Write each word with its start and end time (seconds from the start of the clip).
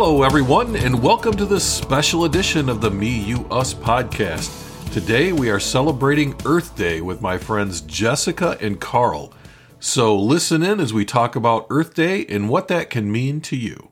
Hello, 0.00 0.22
everyone, 0.22 0.76
and 0.76 1.02
welcome 1.02 1.36
to 1.36 1.44
this 1.44 1.64
special 1.64 2.24
edition 2.24 2.68
of 2.68 2.80
the 2.80 2.88
Me, 2.88 3.18
You, 3.18 3.44
Us 3.50 3.74
podcast. 3.74 4.92
Today 4.92 5.32
we 5.32 5.50
are 5.50 5.58
celebrating 5.58 6.36
Earth 6.44 6.76
Day 6.76 7.00
with 7.00 7.20
my 7.20 7.36
friends 7.36 7.80
Jessica 7.80 8.56
and 8.60 8.80
Carl. 8.80 9.34
So 9.80 10.16
listen 10.16 10.62
in 10.62 10.78
as 10.78 10.94
we 10.94 11.04
talk 11.04 11.34
about 11.34 11.66
Earth 11.68 11.94
Day 11.94 12.24
and 12.26 12.48
what 12.48 12.68
that 12.68 12.90
can 12.90 13.10
mean 13.10 13.40
to 13.40 13.56
you. 13.56 13.90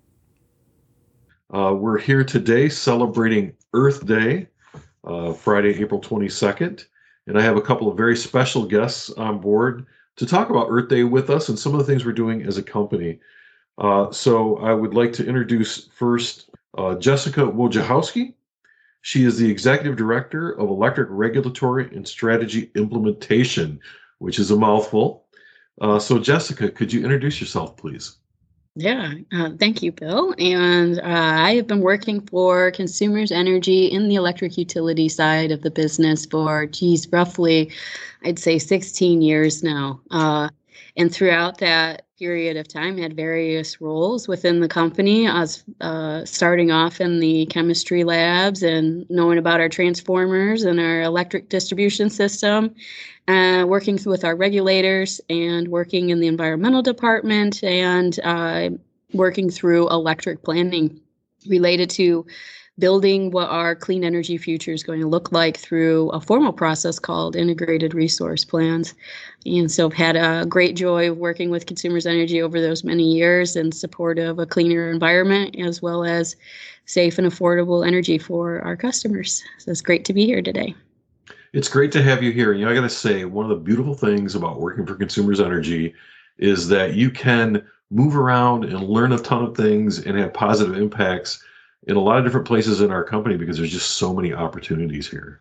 Uh, 1.53 1.75
we're 1.75 1.99
here 1.99 2.23
today 2.23 2.69
celebrating 2.69 3.55
Earth 3.75 4.07
Day, 4.07 4.47
uh, 5.03 5.33
Friday, 5.33 5.83
April 5.83 6.01
22nd, 6.01 6.85
and 7.27 7.37
I 7.37 7.43
have 7.43 7.57
a 7.57 7.63
couple 7.63 7.89
of 7.89 7.97
very 7.97 8.17
special 8.17 8.65
guests 8.65 9.11
on 9.11 9.41
board 9.41 9.85
to 10.15 10.25
talk 10.25 10.51
about 10.51 10.69
Earth 10.71 10.89
Day 10.89 11.03
with 11.03 11.31
us 11.31 11.49
and 11.49 11.59
some 11.59 11.75
of 11.75 11.81
the 11.81 11.85
things 11.85 12.05
we're 12.05 12.13
doing 12.13 12.43
as 12.45 12.59
a 12.59 12.63
company. 12.63 13.19
Uh, 13.79 14.11
so 14.11 14.57
I 14.59 14.73
would 14.73 14.95
like 14.95 15.13
to 15.15 15.27
introduce 15.27 15.89
first 15.89 16.51
uh, 16.77 16.95
Jessica 16.97 17.41
Wojciechowski. 17.41 18.35
She 19.03 19.25
is 19.25 19.39
the 19.39 19.51
Executive 19.51 19.97
Director 19.97 20.53
of 20.53 20.69
Electric 20.69 21.09
Regulatory 21.11 21.95
and 21.95 22.07
Strategy 22.07 22.71
Implementation, 22.75 23.79
which 24.19 24.39
is 24.39 24.51
a 24.51 24.57
mouthful. 24.57 25.27
Uh, 25.81 25.99
so, 25.99 26.19
Jessica, 26.19 26.71
could 26.71 26.93
you 26.93 27.03
introduce 27.03 27.41
yourself, 27.41 27.77
please? 27.77 28.17
Yeah, 28.79 29.15
uh, 29.33 29.51
thank 29.59 29.83
you, 29.83 29.91
Bill. 29.93 30.35
And 30.39 30.99
uh, 30.99 31.03
I 31.05 31.55
have 31.55 31.67
been 31.67 31.81
working 31.81 32.21
for 32.27 32.71
Consumers 32.73 33.33
Energy 33.33 33.87
in 33.87 34.09
the 34.09 34.17
electric 34.17 34.59
utility 34.59 35.09
side 35.09 35.51
of 35.51 35.63
the 35.63 35.71
business 35.71 36.27
for, 36.27 36.67
geez, 36.67 37.11
roughly, 37.11 37.71
I'd 38.25 38.39
say 38.39 38.59
16 38.59 39.23
years 39.23 39.63
now. 39.63 40.01
Uh, 40.11 40.51
and 40.97 41.13
throughout 41.13 41.59
that 41.59 42.06
period 42.19 42.57
of 42.57 42.67
time 42.67 42.97
had 42.97 43.15
various 43.15 43.79
roles 43.81 44.27
within 44.27 44.61
the 44.61 44.69
company. 44.69 45.29
I 45.29 45.41
was 45.41 45.65
uh, 45.83 46.25
starting 46.25 46.71
off 46.71 46.99
in 47.01 47.21
the 47.21 47.45
chemistry 47.47 48.05
labs 48.05 48.63
and 48.63 49.05
knowing 49.11 49.37
about 49.37 49.61
our 49.61 49.69
transformers 49.69 50.65
and 50.65 50.81
our 50.81 51.03
electric 51.03 51.51
distribution 51.51 52.09
system, 52.09 52.75
uh, 53.29 53.67
working 53.69 53.99
with 54.07 54.25
our 54.25 54.35
regulators 54.35 55.21
and 55.29 55.69
working 55.69 56.09
in 56.09 56.21
the 56.21 56.27
environmental 56.27 56.81
department 56.81 57.63
and 57.63 58.19
uh, 58.25 58.71
working 59.13 59.51
through 59.51 59.91
electric 59.91 60.43
planning 60.43 60.99
related 61.47 61.91
to 61.91 62.25
building 62.79 63.31
what 63.31 63.49
our 63.49 63.75
clean 63.75 64.05
energy 64.05 64.37
future 64.37 64.73
is 64.73 64.83
going 64.83 65.01
to 65.01 65.07
look 65.07 65.33
like 65.33 65.57
through 65.57 66.11
a 66.11 66.21
formal 66.21 66.53
process 66.53 66.99
called 66.99 67.35
integrated 67.35 67.95
resource 67.95 68.45
plans. 68.45 68.93
And 69.47 69.71
so 69.71 69.87
I've 69.87 69.95
had 69.95 70.17
a 70.17 70.45
great 70.47 70.77
joy 70.77 71.13
working 71.13 71.51
with 71.51 71.67
Consumers 71.67 72.07
Energy 72.07 72.43
over 72.43 72.61
those 72.61 72.85
many 72.85 73.05
years 73.05 73.57
in 73.57 73.73
support 73.73 74.19
of 74.19 74.39
a 74.39 74.47
cleaner 74.47 74.91
environment 74.91 75.57
as 75.59 75.81
well 75.81 76.05
as 76.05 76.37
safe 76.85 77.19
and 77.19 77.27
affordable 77.27 77.87
energy 77.87 78.19
for 78.19 78.61
our 78.61 78.77
customers. 78.77 79.43
So 79.59 79.71
it's 79.71 79.81
great 79.81 80.05
to 80.05 80.13
be 80.13 80.27
here 80.27 80.43
today. 80.43 80.75
It's 81.55 81.69
great 81.69 81.93
to 81.93 82.03
have 82.03 82.23
you 82.23 82.33
here. 82.33 82.53
You 82.53 82.67
know, 82.67 82.71
I 82.71 82.75
got 82.75 82.83
to 82.83 82.91
say, 82.91 83.25
one 83.25 83.47
of 83.47 83.49
the 83.49 83.65
beautiful 83.65 83.95
things 83.95 84.35
about 84.35 84.61
working 84.61 84.85
for 84.85 84.95
Consumers 84.95 85.41
Energy 85.41 85.95
is 86.39 86.69
that 86.69 86.95
you 86.95 87.11
can 87.11 87.65
move 87.91 88.17
around 88.17 88.65
and 88.65 88.83
learn 88.83 89.13
a 89.13 89.19
ton 89.19 89.43
of 89.43 89.57
things 89.57 90.05
and 90.05 90.19
have 90.19 90.35
positive 90.35 90.77
impacts 90.77 91.43
in 91.87 91.97
a 91.97 92.01
lot 92.01 92.19
of 92.19 92.25
different 92.25 92.47
places 92.47 92.81
in 92.81 92.91
our 92.91 93.05
company 93.05 93.37
because 93.37 93.57
there's 93.57 93.73
just 93.73 93.93
so 93.93 94.13
many 94.13 94.33
opportunities 94.33 95.09
here. 95.09 95.41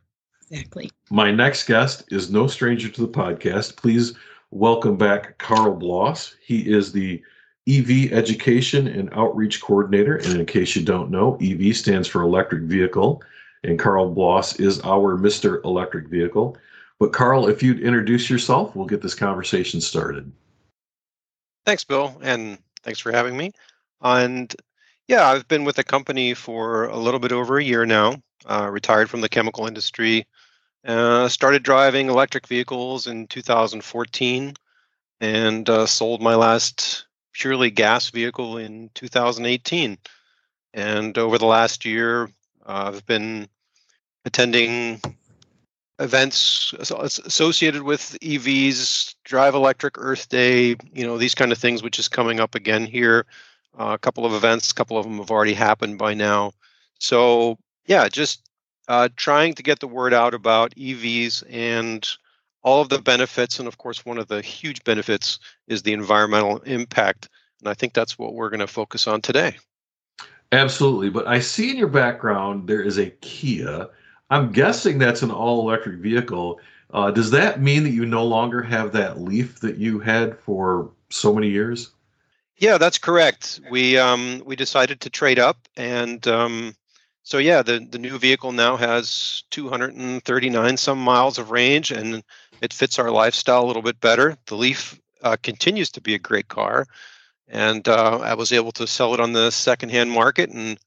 Exactly. 0.50 0.92
My 1.10 1.32
next 1.32 1.66
guest 1.66 2.04
is 2.12 2.30
no 2.30 2.48
stranger 2.48 2.88
to 2.90 3.02
the 3.02 3.08
podcast. 3.08 3.76
Please 3.76 4.14
welcome 4.52 4.96
back 4.96 5.38
Carl 5.40 5.76
Bloss. 5.76 6.36
He 6.40 6.72
is 6.72 6.92
the 6.92 7.22
EV 7.68 8.14
Education 8.14 8.88
and 8.88 9.10
Outreach 9.14 9.60
Coordinator. 9.60 10.18
And 10.18 10.40
in 10.40 10.46
case 10.46 10.76
you 10.76 10.84
don't 10.84 11.10
know, 11.10 11.36
EV 11.42 11.76
stands 11.76 12.08
for 12.08 12.22
electric 12.22 12.64
vehicle, 12.64 13.24
and 13.64 13.80
Carl 13.80 14.14
Bloss 14.14 14.60
is 14.60 14.80
our 14.82 15.18
Mr. 15.18 15.64
Electric 15.66 16.08
Vehicle. 16.08 16.58
But 17.00 17.12
Carl, 17.12 17.48
if 17.48 17.64
you'd 17.64 17.80
introduce 17.80 18.30
yourself, 18.30 18.76
we'll 18.76 18.86
get 18.86 19.02
this 19.02 19.16
conversation 19.16 19.82
started. 19.82 20.32
Thanks, 21.66 21.84
Bill, 21.84 22.16
and 22.22 22.60
thanks 22.84 23.00
for 23.00 23.12
having 23.12 23.36
me. 23.36 23.52
And 24.02 24.56
yeah, 25.08 25.28
I've 25.28 25.48
been 25.48 25.64
with 25.64 25.76
the 25.76 25.84
company 25.84 26.34
for 26.34 26.86
a 26.86 26.98
little 26.98 27.20
bit 27.20 27.32
over 27.32 27.58
a 27.58 27.64
year 27.64 27.86
now. 27.86 28.16
Uh, 28.46 28.70
retired 28.72 29.10
from 29.10 29.22
the 29.22 29.30
chemical 29.30 29.66
industry. 29.66 30.28
Uh, 30.86 31.28
started 31.28 31.64
driving 31.64 32.10
electric 32.10 32.46
vehicles 32.46 33.08
in 33.08 33.26
2014, 33.28 34.54
and 35.20 35.70
uh, 35.70 35.86
sold 35.88 36.22
my 36.22 36.36
last 36.36 37.08
purely 37.34 37.72
gas 37.72 38.12
vehicle 38.12 38.58
in 38.58 38.92
2018. 38.94 39.98
And 40.76 41.18
over 41.18 41.40
the 41.40 41.48
last 41.48 41.86
year, 41.86 42.30
I've 42.68 43.04
been 43.08 43.48
attending 44.26 45.02
events 45.98 46.74
associated 46.78 47.82
with 47.82 48.16
EVs, 48.22 49.16
Drive 49.24 49.56
Electric 49.56 49.98
Earth 49.98 50.30
Day, 50.30 50.76
you 50.94 51.06
know, 51.06 51.18
these 51.18 51.34
kind 51.34 51.52
of 51.52 51.58
things, 51.58 51.82
which 51.82 51.98
is 51.98 52.08
coming 52.08 52.40
up 52.40 52.54
again 52.54 52.86
here 52.86 53.26
uh, 53.80 53.92
a 53.94 53.98
couple 53.98 54.26
of 54.26 54.34
events, 54.34 54.72
a 54.72 54.76
couple 54.76 54.98
of 54.98 55.06
them 55.06 55.18
have 55.18 55.32
already 55.32 55.54
happened 55.54 55.98
by 55.98 56.14
now. 56.14 56.52
So, 57.00 57.58
yeah, 57.88 58.08
just 58.08 58.50
uh, 58.88 59.10
trying 59.16 59.54
to 59.56 59.64
get 59.64 59.80
the 59.80 59.88
word 59.88 60.14
out 60.14 60.34
about 60.34 60.74
EVs 60.76 61.44
and 61.50 62.08
all 62.64 62.82
of 62.82 62.90
the 62.90 63.00
benefits. 63.00 63.60
And 63.60 63.68
of 63.68 63.78
course, 63.78 64.06
one 64.06 64.18
of 64.18 64.28
the 64.28 64.42
huge 64.42 64.84
benefits 64.84 65.40
is 65.68 65.84
the 65.84 65.94
environmental 65.94 66.58
impact. 66.60 67.30
And 67.60 67.70
I 67.70 67.74
think 67.74 67.94
that's 67.94 68.18
what 68.18 68.34
we're 68.34 68.50
going 68.50 68.60
to 68.60 68.68
focus 68.68 69.08
on 69.08 69.22
today. 69.22 69.58
Absolutely. 70.52 71.10
But 71.10 71.28
I 71.28 71.40
see 71.40 71.72
in 71.72 71.78
your 71.78 71.88
background 71.88 72.68
there 72.68 72.82
is 72.82 72.98
a 72.98 73.10
Kia. 73.22 73.88
I'm 74.30 74.52
guessing 74.52 74.98
that's 74.98 75.22
an 75.22 75.32
all 75.32 75.62
electric 75.62 76.00
vehicle. 76.00 76.60
Uh, 76.94 77.12
does 77.12 77.32
that 77.32 77.62
mean 77.62 77.84
that 77.84 77.92
you 77.92 78.06
no 78.06 78.24
longer 78.24 78.62
have 78.62 78.92
that 78.94 79.20
Leaf 79.20 79.60
that 79.60 79.78
you 79.78 80.00
had 80.00 80.38
for 80.40 80.92
so 81.10 81.34
many 81.34 81.50
years? 81.50 81.92
Yeah, 82.58 82.78
that's 82.78 82.98
correct. 82.98 83.60
We 83.70 83.98
um, 83.98 84.42
we 84.46 84.56
decided 84.56 85.02
to 85.02 85.10
trade 85.10 85.40
up, 85.40 85.58
and 85.76 86.26
um, 86.28 86.76
so 87.24 87.38
yeah, 87.38 87.62
the 87.62 87.80
the 87.80 88.00
new 88.00 88.18
vehicle 88.18 88.54
now 88.54 88.78
has 88.78 89.44
239 89.52 90.78
some 90.78 91.00
miles 91.00 91.38
of 91.38 91.52
range, 91.52 91.92
and 91.92 92.24
it 92.62 92.72
fits 92.72 92.98
our 92.98 93.12
lifestyle 93.12 93.64
a 93.64 93.68
little 93.68 93.82
bit 93.82 94.00
better. 94.00 94.38
The 94.46 94.56
Leaf 94.56 95.00
uh, 95.22 95.36
continues 95.44 95.92
to 95.92 96.02
be 96.02 96.16
a 96.16 96.20
great 96.20 96.48
car, 96.48 96.86
and 97.50 97.86
uh, 97.90 98.20
I 98.20 98.36
was 98.36 98.54
able 98.54 98.72
to 98.74 98.88
sell 98.88 99.14
it 99.14 99.20
on 99.20 99.34
the 99.34 99.52
secondhand 99.52 100.12
market, 100.12 100.50
and 100.50 100.80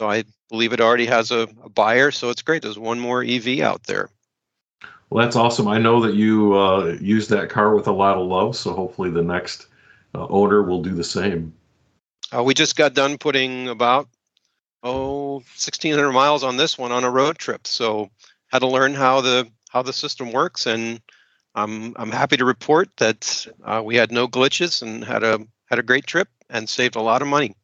so 0.00 0.08
I 0.08 0.24
believe 0.48 0.72
it 0.72 0.80
already 0.80 1.06
has 1.06 1.30
a, 1.30 1.46
a 1.62 1.68
buyer. 1.68 2.10
So 2.10 2.30
it's 2.30 2.42
great. 2.42 2.62
There's 2.62 2.78
one 2.78 2.98
more 2.98 3.22
EV 3.22 3.60
out 3.60 3.84
there. 3.84 4.08
Well, 5.10 5.22
that's 5.22 5.36
awesome. 5.36 5.68
I 5.68 5.76
know 5.76 6.00
that 6.00 6.14
you 6.14 6.54
uh, 6.54 6.96
use 6.98 7.28
that 7.28 7.50
car 7.50 7.74
with 7.74 7.86
a 7.86 7.92
lot 7.92 8.16
of 8.16 8.26
love, 8.26 8.56
so 8.56 8.72
hopefully 8.72 9.10
the 9.10 9.22
next 9.22 9.66
uh, 10.14 10.26
owner 10.28 10.62
will 10.62 10.82
do 10.82 10.94
the 10.94 11.04
same. 11.04 11.52
Uh, 12.34 12.42
we 12.42 12.54
just 12.54 12.76
got 12.76 12.94
done 12.94 13.18
putting 13.18 13.68
about 13.68 14.08
oh 14.82 15.34
1600 15.34 16.12
miles 16.12 16.42
on 16.42 16.56
this 16.56 16.78
one 16.78 16.92
on 16.92 17.04
a 17.04 17.10
road 17.10 17.38
trip, 17.38 17.66
so 17.66 18.10
had 18.48 18.60
to 18.60 18.68
learn 18.68 18.94
how 18.94 19.20
the 19.20 19.48
how 19.70 19.82
the 19.82 19.92
system 19.92 20.32
works, 20.32 20.66
and 20.66 21.00
I'm 21.54 21.94
I'm 21.96 22.10
happy 22.10 22.36
to 22.36 22.44
report 22.44 22.88
that 22.98 23.46
uh, 23.64 23.82
we 23.84 23.96
had 23.96 24.12
no 24.12 24.28
glitches 24.28 24.82
and 24.82 25.04
had 25.04 25.22
a 25.22 25.40
had 25.66 25.78
a 25.78 25.82
great 25.82 26.06
trip 26.06 26.28
and 26.50 26.68
saved 26.68 26.96
a 26.96 27.02
lot 27.02 27.22
of 27.22 27.28
money. 27.28 27.54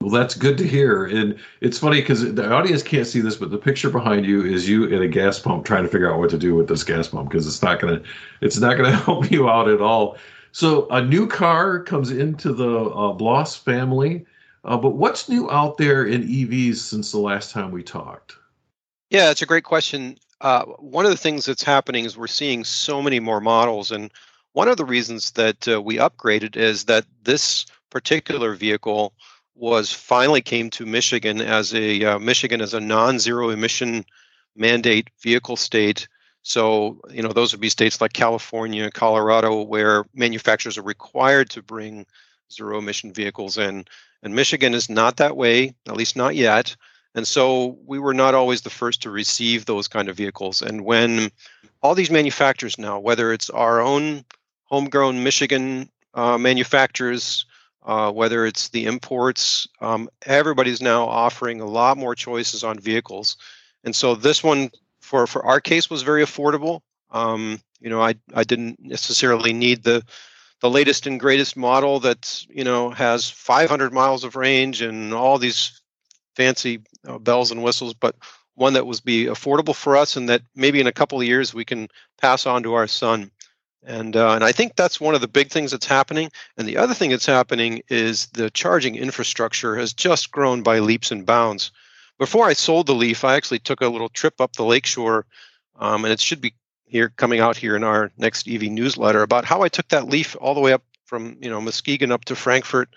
Well, 0.00 0.10
that's 0.12 0.36
good 0.36 0.56
to 0.58 0.66
hear. 0.66 1.06
And 1.06 1.38
it's 1.60 1.78
funny 1.78 2.00
because 2.00 2.32
the 2.32 2.52
audience 2.52 2.84
can't 2.84 3.06
see 3.06 3.20
this, 3.20 3.34
but 3.34 3.50
the 3.50 3.58
picture 3.58 3.90
behind 3.90 4.26
you 4.26 4.44
is 4.44 4.68
you 4.68 4.94
at 4.94 5.02
a 5.02 5.08
gas 5.08 5.40
pump 5.40 5.64
trying 5.64 5.82
to 5.82 5.88
figure 5.88 6.12
out 6.12 6.20
what 6.20 6.30
to 6.30 6.38
do 6.38 6.54
with 6.54 6.68
this 6.68 6.84
gas 6.84 7.08
pump 7.08 7.30
because 7.30 7.48
it's 7.48 7.62
not 7.62 7.80
gonna 7.80 8.00
it's 8.40 8.58
not 8.58 8.76
gonna 8.76 8.96
help 9.04 9.30
you 9.30 9.48
out 9.48 9.68
at 9.68 9.80
all. 9.80 10.16
So 10.52 10.88
a 10.88 11.02
new 11.02 11.26
car 11.26 11.82
comes 11.82 12.10
into 12.10 12.52
the 12.52 12.80
uh, 12.80 13.12
Bloss 13.12 13.56
family. 13.56 14.26
Uh, 14.64 14.76
but 14.76 14.90
what's 14.90 15.28
new 15.28 15.50
out 15.50 15.78
there 15.78 16.04
in 16.04 16.26
EVs 16.26 16.76
since 16.76 17.12
the 17.12 17.18
last 17.18 17.52
time 17.52 17.70
we 17.70 17.82
talked? 17.82 18.34
Yeah, 19.10 19.30
it's 19.30 19.42
a 19.42 19.46
great 19.46 19.64
question. 19.64 20.18
Uh, 20.40 20.64
one 20.64 21.04
of 21.04 21.10
the 21.10 21.16
things 21.16 21.46
that's 21.46 21.62
happening 21.62 22.04
is 22.04 22.16
we're 22.16 22.26
seeing 22.26 22.64
so 22.64 23.00
many 23.00 23.18
more 23.20 23.40
models, 23.40 23.90
and 23.90 24.12
one 24.52 24.68
of 24.68 24.76
the 24.76 24.84
reasons 24.84 25.32
that 25.32 25.66
uh, 25.66 25.80
we 25.80 25.96
upgraded 25.96 26.56
is 26.56 26.84
that 26.84 27.06
this 27.22 27.66
particular 27.90 28.54
vehicle 28.54 29.14
was 29.54 29.92
finally 29.92 30.40
came 30.40 30.70
to 30.70 30.86
Michigan 30.86 31.40
as 31.40 31.74
a 31.74 32.04
uh, 32.04 32.18
Michigan 32.18 32.60
as 32.60 32.74
a 32.74 32.80
non-zero 32.80 33.50
emission 33.50 34.04
mandate 34.54 35.08
vehicle 35.20 35.56
state 35.56 36.06
so, 36.42 37.00
you 37.10 37.22
know, 37.22 37.32
those 37.32 37.52
would 37.52 37.60
be 37.60 37.68
states 37.68 38.00
like 38.00 38.12
California, 38.12 38.90
Colorado, 38.90 39.62
where 39.62 40.04
manufacturers 40.14 40.78
are 40.78 40.82
required 40.82 41.50
to 41.50 41.62
bring 41.62 42.06
zero 42.52 42.78
emission 42.78 43.12
vehicles 43.12 43.58
in. 43.58 43.84
And 44.22 44.34
Michigan 44.34 44.74
is 44.74 44.88
not 44.88 45.16
that 45.18 45.36
way, 45.36 45.74
at 45.86 45.96
least 45.96 46.16
not 46.16 46.34
yet. 46.34 46.74
And 47.14 47.26
so 47.26 47.78
we 47.86 47.98
were 47.98 48.14
not 48.14 48.34
always 48.34 48.62
the 48.62 48.70
first 48.70 49.02
to 49.02 49.10
receive 49.10 49.64
those 49.64 49.88
kind 49.88 50.08
of 50.08 50.16
vehicles. 50.16 50.62
And 50.62 50.84
when 50.84 51.30
all 51.82 51.94
these 51.94 52.10
manufacturers 52.10 52.78
now, 52.78 52.98
whether 52.98 53.32
it's 53.32 53.50
our 53.50 53.80
own 53.80 54.24
homegrown 54.64 55.22
Michigan 55.22 55.90
uh, 56.14 56.38
manufacturers 56.38 57.44
uh, 57.88 58.12
whether 58.12 58.44
it's 58.44 58.68
the 58.68 58.84
imports. 58.84 59.66
Um, 59.80 60.08
everybody's 60.26 60.82
now 60.82 61.06
offering 61.06 61.60
a 61.60 61.66
lot 61.66 61.96
more 61.96 62.14
choices 62.14 62.62
on 62.62 62.78
vehicles, 62.78 63.36
and 63.82 63.96
so 63.96 64.14
this 64.14 64.44
one 64.44 64.70
for 65.08 65.26
for 65.26 65.44
our 65.44 65.60
case 65.60 65.88
was 65.88 66.02
very 66.02 66.22
affordable. 66.22 66.82
Um, 67.10 67.60
you 67.80 67.88
know, 67.88 68.00
I 68.02 68.14
I 68.34 68.44
didn't 68.44 68.78
necessarily 68.80 69.52
need 69.52 69.82
the 69.82 70.04
the 70.60 70.70
latest 70.70 71.06
and 71.06 71.18
greatest 71.18 71.56
model 71.56 72.00
that 72.00 72.44
you 72.50 72.64
know 72.64 72.90
has 72.90 73.30
500 73.30 73.92
miles 73.92 74.24
of 74.24 74.36
range 74.36 74.82
and 74.82 75.14
all 75.14 75.38
these 75.38 75.80
fancy 76.36 76.82
uh, 77.06 77.18
bells 77.18 77.50
and 77.50 77.62
whistles, 77.62 77.94
but 77.94 78.16
one 78.54 78.74
that 78.74 78.86
was 78.86 79.00
be 79.00 79.26
affordable 79.26 79.74
for 79.74 79.96
us 79.96 80.16
and 80.16 80.28
that 80.28 80.42
maybe 80.54 80.80
in 80.80 80.86
a 80.86 80.92
couple 80.92 81.18
of 81.20 81.26
years 81.26 81.54
we 81.54 81.64
can 81.64 81.88
pass 82.20 82.44
on 82.44 82.62
to 82.64 82.74
our 82.74 82.86
son. 82.86 83.30
And 83.84 84.16
uh, 84.16 84.32
and 84.32 84.44
I 84.44 84.52
think 84.52 84.76
that's 84.76 85.00
one 85.00 85.14
of 85.14 85.20
the 85.20 85.28
big 85.28 85.50
things 85.50 85.70
that's 85.70 85.86
happening. 85.86 86.30
And 86.58 86.68
the 86.68 86.76
other 86.76 86.94
thing 86.94 87.10
that's 87.10 87.24
happening 87.24 87.80
is 87.88 88.26
the 88.26 88.50
charging 88.50 88.96
infrastructure 88.96 89.76
has 89.76 89.94
just 89.94 90.30
grown 90.30 90.62
by 90.62 90.80
leaps 90.80 91.10
and 91.12 91.24
bounds. 91.24 91.70
Before 92.18 92.46
I 92.46 92.52
sold 92.52 92.86
the 92.86 92.94
Leaf, 92.94 93.24
I 93.24 93.36
actually 93.36 93.60
took 93.60 93.80
a 93.80 93.88
little 93.88 94.08
trip 94.08 94.40
up 94.40 94.54
the 94.54 94.64
lakeshore, 94.64 95.24
um, 95.76 96.04
and 96.04 96.12
it 96.12 96.20
should 96.20 96.40
be 96.40 96.54
here 96.86 97.10
coming 97.16 97.40
out 97.40 97.56
here 97.56 97.76
in 97.76 97.84
our 97.84 98.10
next 98.18 98.48
EV 98.48 98.62
newsletter 98.62 99.22
about 99.22 99.44
how 99.44 99.62
I 99.62 99.68
took 99.68 99.88
that 99.88 100.08
Leaf 100.08 100.36
all 100.40 100.54
the 100.54 100.60
way 100.60 100.72
up 100.72 100.82
from 101.04 101.36
you 101.40 101.48
know 101.48 101.60
Muskegon 101.60 102.12
up 102.12 102.24
to 102.26 102.36
Frankfort. 102.36 102.94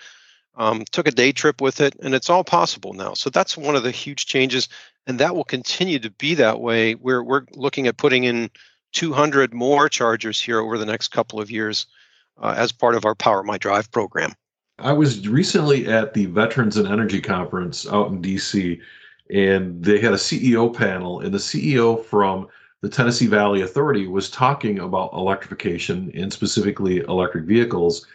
Um, 0.56 0.84
took 0.92 1.08
a 1.08 1.12
day 1.12 1.32
trip 1.32 1.62
with 1.62 1.80
it, 1.80 1.96
and 2.04 2.14
it's 2.14 2.30
all 2.30 2.44
possible 2.44 2.92
now. 2.94 3.14
So 3.14 3.30
that's 3.30 3.56
one 3.56 3.76
of 3.76 3.84
the 3.84 3.92
huge 3.92 4.26
changes, 4.26 4.68
and 5.08 5.18
that 5.20 5.34
will 5.34 5.46
continue 5.46 5.98
to 6.00 6.10
be 6.10 6.36
that 6.36 6.60
way. 6.60 6.96
We're 6.96 7.24
we're 7.24 7.46
looking 7.54 7.88
at 7.88 7.98
putting 7.98 8.26
in 8.26 8.50
200 8.94 9.54
more 9.54 9.88
chargers 9.88 10.42
here 10.42 10.60
over 10.60 10.78
the 10.78 10.86
next 10.86 11.10
couple 11.10 11.40
of 11.40 11.50
years 11.50 11.86
uh, 12.42 12.54
as 12.58 12.72
part 12.72 12.96
of 12.96 13.06
our 13.06 13.16
Power 13.16 13.44
My 13.44 13.58
Drive 13.58 13.90
program. 13.92 14.34
I 14.80 14.94
was 14.94 15.28
recently 15.28 15.88
at 15.88 16.14
the 16.14 16.26
Veterans 16.26 16.76
and 16.76 16.88
Energy 16.88 17.22
Conference 17.22 17.88
out 17.88 18.10
in 18.10 18.22
DC, 18.22 18.82
and 19.32 19.84
they 19.84 20.00
had 20.00 20.14
a 20.14 20.18
CEO 20.18 20.74
panel, 20.74 21.22
and 21.22 21.34
the 21.34 21.38
CEO 21.38 22.04
from 22.04 22.48
the 22.82 22.90
Tennessee 22.90 23.28
Valley 23.28 23.62
Authority 23.62 24.08
was 24.08 24.30
talking 24.30 24.80
about 24.80 25.14
electrification 25.14 26.12
and 26.16 26.34
specifically 26.34 26.98
electric 27.00 27.46
vehicles. 27.46 28.06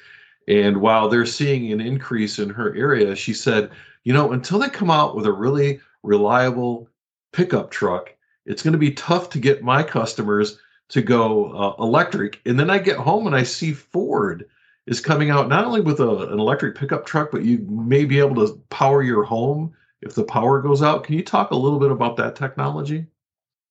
And 0.48 0.78
while 0.78 1.08
they're 1.08 1.26
seeing 1.26 1.72
an 1.72 1.80
increase 1.80 2.38
in 2.38 2.50
her 2.50 2.74
area, 2.74 3.16
she 3.16 3.32
said, 3.32 3.70
you 4.04 4.12
know, 4.12 4.32
until 4.32 4.58
they 4.58 4.68
come 4.68 4.90
out 4.90 5.16
with 5.16 5.26
a 5.26 5.32
really 5.32 5.80
reliable 6.02 6.88
pickup 7.32 7.70
truck, 7.70 8.14
it's 8.44 8.62
going 8.62 8.72
to 8.72 8.78
be 8.78 8.92
tough 8.92 9.30
to 9.30 9.38
get 9.38 9.62
my 9.62 9.82
customers 9.82 10.58
to 10.88 11.02
go 11.02 11.52
uh, 11.52 11.82
electric. 11.82 12.40
And 12.44 12.58
then 12.58 12.70
I 12.70 12.78
get 12.78 12.96
home 12.96 13.26
and 13.26 13.34
I 13.34 13.42
see 13.42 13.72
Ford 13.72 14.46
is 14.86 15.00
coming 15.00 15.30
out 15.30 15.48
not 15.48 15.64
only 15.64 15.80
with 15.80 16.00
a, 16.00 16.28
an 16.28 16.38
electric 16.38 16.76
pickup 16.76 17.06
truck, 17.06 17.30
but 17.32 17.44
you 17.44 17.58
may 17.68 18.04
be 18.04 18.18
able 18.18 18.46
to 18.46 18.60
power 18.70 19.02
your 19.02 19.24
home 19.24 19.74
if 20.06 20.14
the 20.14 20.24
power 20.24 20.62
goes 20.62 20.82
out. 20.82 21.04
Can 21.04 21.14
you 21.16 21.22
talk 21.22 21.50
a 21.50 21.56
little 21.56 21.78
bit 21.78 21.90
about 21.90 22.16
that 22.16 22.36
technology? 22.36 23.06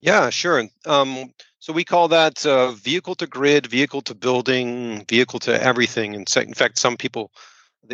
Yeah, 0.01 0.29
sure. 0.29 0.67
Um, 0.85 1.33
so 1.59 1.73
we 1.73 1.83
call 1.83 2.09
that 2.09 2.45
uh, 2.45 2.71
vehicle 2.71 3.15
to 3.15 3.25
grid, 3.25 3.65
vehicle 3.65 4.01
to 4.03 4.13
building, 4.13 5.03
vehicle 5.09 5.39
to 5.39 5.63
everything. 5.63 6.13
And 6.13 6.35
in 6.35 6.53
fact, 6.53 6.77
some 6.77 6.97
people 6.97 7.31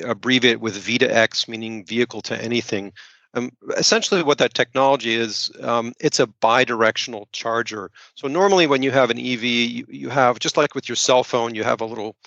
abbreviate 0.03 0.59
with 0.59 0.75
V 0.75 0.97
to 0.97 1.05
X, 1.05 1.47
meaning 1.47 1.85
vehicle 1.85 2.21
to 2.23 2.41
anything. 2.41 2.91
Um, 3.33 3.51
essentially, 3.77 4.23
what 4.23 4.39
that 4.39 4.53
technology 4.53 5.13
is, 5.13 5.51
um, 5.61 5.93
it's 6.01 6.19
a 6.19 6.27
bidirectional 6.27 7.27
charger. 7.31 7.91
So 8.15 8.27
normally, 8.27 8.67
when 8.67 8.83
you 8.83 8.91
have 8.91 9.09
an 9.09 9.17
EV, 9.17 9.43
you, 9.43 9.85
you 9.87 10.09
have 10.09 10.39
just 10.39 10.57
like 10.57 10.75
with 10.75 10.89
your 10.89 10.97
cell 10.97 11.23
phone, 11.23 11.55
you 11.55 11.63
have 11.63 11.79
a 11.79 11.85
little 11.85 12.17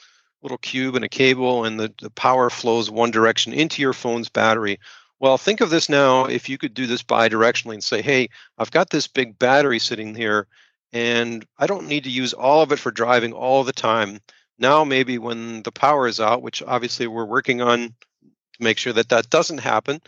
little 0.42 0.58
cube 0.58 0.94
and 0.94 1.04
a 1.04 1.08
cable, 1.08 1.64
and 1.64 1.80
the, 1.80 1.92
the 2.00 2.10
power 2.10 2.50
flows 2.50 2.90
one 2.90 3.10
direction 3.10 3.52
into 3.52 3.82
your 3.82 3.94
phone's 3.94 4.28
battery. 4.28 4.78
Well, 5.20 5.38
think 5.38 5.60
of 5.60 5.70
this 5.70 5.88
now. 5.88 6.26
If 6.26 6.48
you 6.48 6.58
could 6.58 6.74
do 6.74 6.86
this 6.86 7.02
bidirectionally 7.02 7.74
and 7.74 7.84
say, 7.84 8.02
"Hey, 8.02 8.28
I've 8.58 8.70
got 8.70 8.90
this 8.90 9.06
big 9.08 9.38
battery 9.38 9.78
sitting 9.78 10.14
here, 10.14 10.46
and 10.92 11.44
I 11.58 11.66
don't 11.66 11.88
need 11.88 12.04
to 12.04 12.10
use 12.10 12.32
all 12.32 12.62
of 12.62 12.72
it 12.72 12.78
for 12.78 12.90
driving 12.92 13.32
all 13.32 13.64
the 13.64 13.72
time." 13.72 14.20
Now, 14.58 14.84
maybe 14.84 15.18
when 15.18 15.62
the 15.62 15.72
power 15.72 16.06
is 16.06 16.20
out, 16.20 16.42
which 16.42 16.62
obviously 16.62 17.06
we're 17.06 17.24
working 17.24 17.60
on 17.60 17.88
to 17.88 18.62
make 18.62 18.78
sure 18.78 18.92
that 18.92 19.08
that 19.10 19.30
doesn't 19.30 19.58
happen, 19.58 20.00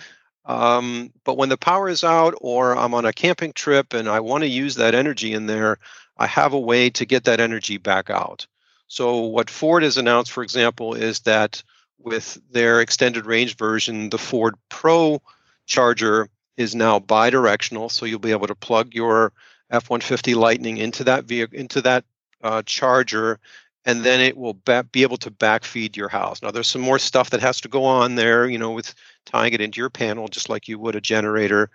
um, 0.45 1.13
but 1.25 1.37
when 1.37 1.49
the 1.49 1.57
power 1.57 1.89
is 1.89 2.05
out 2.05 2.35
or 2.41 2.77
I'm 2.77 2.95
on 2.95 3.05
a 3.05 3.13
camping 3.13 3.53
trip 3.53 3.93
and 3.95 4.09
I 4.09 4.21
want 4.21 4.43
to 4.43 4.49
use 4.49 4.77
that 4.77 4.95
energy 4.95 5.33
in 5.33 5.47
there, 5.47 5.79
I 6.19 6.27
have 6.29 6.53
a 6.53 6.61
way 6.61 6.91
to 6.91 7.05
get 7.07 7.25
that 7.25 7.41
energy 7.41 7.79
back 7.79 8.11
out. 8.11 8.47
So, 8.89 9.19
what 9.23 9.51
Ford 9.51 9.83
has 9.83 9.99
announced, 9.99 10.31
for 10.33 10.43
example, 10.45 10.95
is 10.95 11.21
that 11.21 11.63
with 11.99 12.39
their 12.51 12.81
extended 12.81 13.27
range 13.27 13.57
version, 13.57 14.11
the 14.11 14.19
Ford 14.19 14.55
Pro 14.69 15.21
charger 15.67 16.29
is 16.57 16.75
now 16.75 16.99
bidirectional. 16.99 17.91
So, 17.91 18.07
you'll 18.07 18.19
be 18.19 18.31
able 18.31 18.47
to 18.47 18.55
plug 18.55 18.95
your 18.95 19.33
F 19.71 19.91
150 19.91 20.35
Lightning 20.35 20.79
into 20.79 21.05
that 21.05 21.25
vehicle, 21.25 21.59
into 21.59 21.83
that 21.83 22.05
uh, 22.43 22.63
charger 22.65 23.41
and 23.87 24.03
then 24.03 24.21
it 24.21 24.37
will 24.37 24.59
ba- 24.65 24.85
be 24.91 25.03
able 25.03 25.17
to 25.17 25.31
backfeed 25.31 25.97
your 25.97 26.09
house. 26.09 26.43
Now, 26.43 26.51
there's 26.51 26.69
some 26.69 26.83
more 26.83 26.99
stuff 26.99 27.31
that 27.31 27.41
has 27.41 27.61
to 27.61 27.69
go 27.69 27.85
on 27.85 28.17
there, 28.17 28.49
you 28.49 28.59
know, 28.59 28.73
with 28.73 28.93
tying 29.25 29.55
it 29.55 29.61
into 29.61 29.79
your 29.79 29.91
panel, 29.91 30.27
just 30.27 30.49
like 30.49 30.67
you 30.67 30.79
would 30.81 30.97
a 30.97 31.01
generator. 31.01 31.71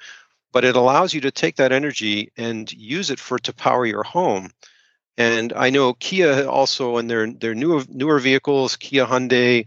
But 0.52 0.66
it 0.66 0.76
allows 0.76 1.14
you 1.14 1.22
to 1.22 1.32
take 1.32 1.56
that 1.56 1.72
energy 1.72 2.30
and 2.36 2.72
use 2.74 3.10
it 3.10 3.20
for 3.20 3.40
to 3.40 3.54
power 3.54 3.86
your 3.86 4.04
home. 4.04 4.52
And 5.18 5.54
I 5.54 5.70
know 5.70 5.94
Kia 5.94 6.46
also 6.46 6.98
in 6.98 7.08
their 7.08 7.32
their 7.32 7.56
newer 7.56 7.84
newer 7.88 8.20
vehicles, 8.20 8.76
Kia 8.76 9.06
Hyundai, 9.06 9.66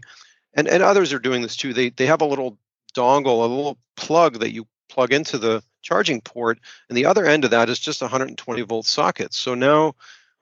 and, 0.55 0.67
and 0.67 0.81
others 0.81 1.13
are 1.13 1.19
doing 1.19 1.41
this 1.41 1.55
too. 1.55 1.73
They 1.73 1.89
they 1.89 2.05
have 2.07 2.21
a 2.21 2.25
little 2.25 2.57
dongle, 2.95 3.43
a 3.43 3.47
little 3.47 3.77
plug 3.95 4.39
that 4.39 4.53
you 4.53 4.67
plug 4.89 5.13
into 5.13 5.37
the 5.37 5.61
charging 5.81 6.21
port, 6.21 6.59
and 6.89 6.97
the 6.97 7.05
other 7.05 7.25
end 7.25 7.45
of 7.45 7.51
that 7.51 7.69
is 7.69 7.79
just 7.79 8.01
120 8.01 8.61
volt 8.63 8.85
socket. 8.85 9.33
So 9.33 9.53
now 9.53 9.95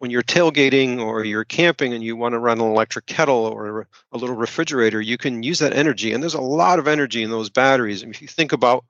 when 0.03 0.11
you're 0.11 0.21
tailgating 0.21 0.99
or 0.99 1.23
you're 1.23 1.45
camping 1.45 1.93
and 1.93 2.03
you 2.03 2.17
want 2.17 2.33
to 2.33 2.39
run 2.39 2.59
an 2.59 2.67
electric 2.67 3.05
kettle 3.05 3.45
or 3.45 3.87
a 4.11 4.17
little 4.17 4.35
refrigerator, 4.35 4.99
you 4.99 5.17
can 5.17 5.43
use 5.43 5.59
that 5.59 5.73
energy. 5.73 6.11
And 6.11 6.21
there's 6.21 6.33
a 6.33 6.41
lot 6.41 6.77
of 6.77 6.89
energy 6.89 7.23
in 7.23 7.29
those 7.29 7.49
batteries. 7.49 8.03
And 8.03 8.13
if 8.13 8.21
you 8.21 8.27
think 8.27 8.51
about 8.51 8.83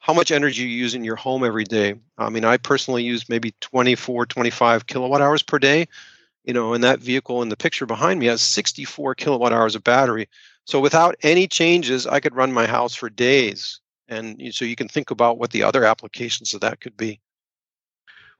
how 0.00 0.12
much 0.12 0.30
energy 0.30 0.60
you 0.60 0.68
use 0.68 0.94
in 0.94 1.02
your 1.02 1.16
home 1.16 1.44
every 1.44 1.64
day, 1.64 1.94
I 2.18 2.28
mean, 2.28 2.44
I 2.44 2.58
personally 2.58 3.04
use 3.04 3.26
maybe 3.26 3.54
24, 3.62 4.26
25 4.26 4.86
kilowatt 4.86 5.22
hours 5.22 5.42
per 5.42 5.58
day. 5.58 5.88
You 6.44 6.52
know, 6.52 6.74
and 6.74 6.84
that 6.84 7.00
vehicle 7.00 7.40
in 7.40 7.48
the 7.48 7.56
picture 7.56 7.86
behind 7.86 8.20
me 8.20 8.26
has 8.26 8.42
64 8.42 9.14
kilowatt 9.14 9.54
hours 9.54 9.76
of 9.76 9.84
battery. 9.84 10.28
So 10.70 10.78
without 10.78 11.16
any 11.24 11.48
changes, 11.48 12.06
I 12.06 12.20
could 12.20 12.36
run 12.36 12.52
my 12.52 12.64
house 12.64 12.94
for 12.94 13.10
days. 13.10 13.80
And 14.08 14.40
so 14.54 14.64
you 14.64 14.76
can 14.76 14.86
think 14.86 15.10
about 15.10 15.36
what 15.36 15.50
the 15.50 15.64
other 15.64 15.84
applications 15.84 16.54
of 16.54 16.60
that 16.60 16.80
could 16.80 16.96
be. 16.96 17.18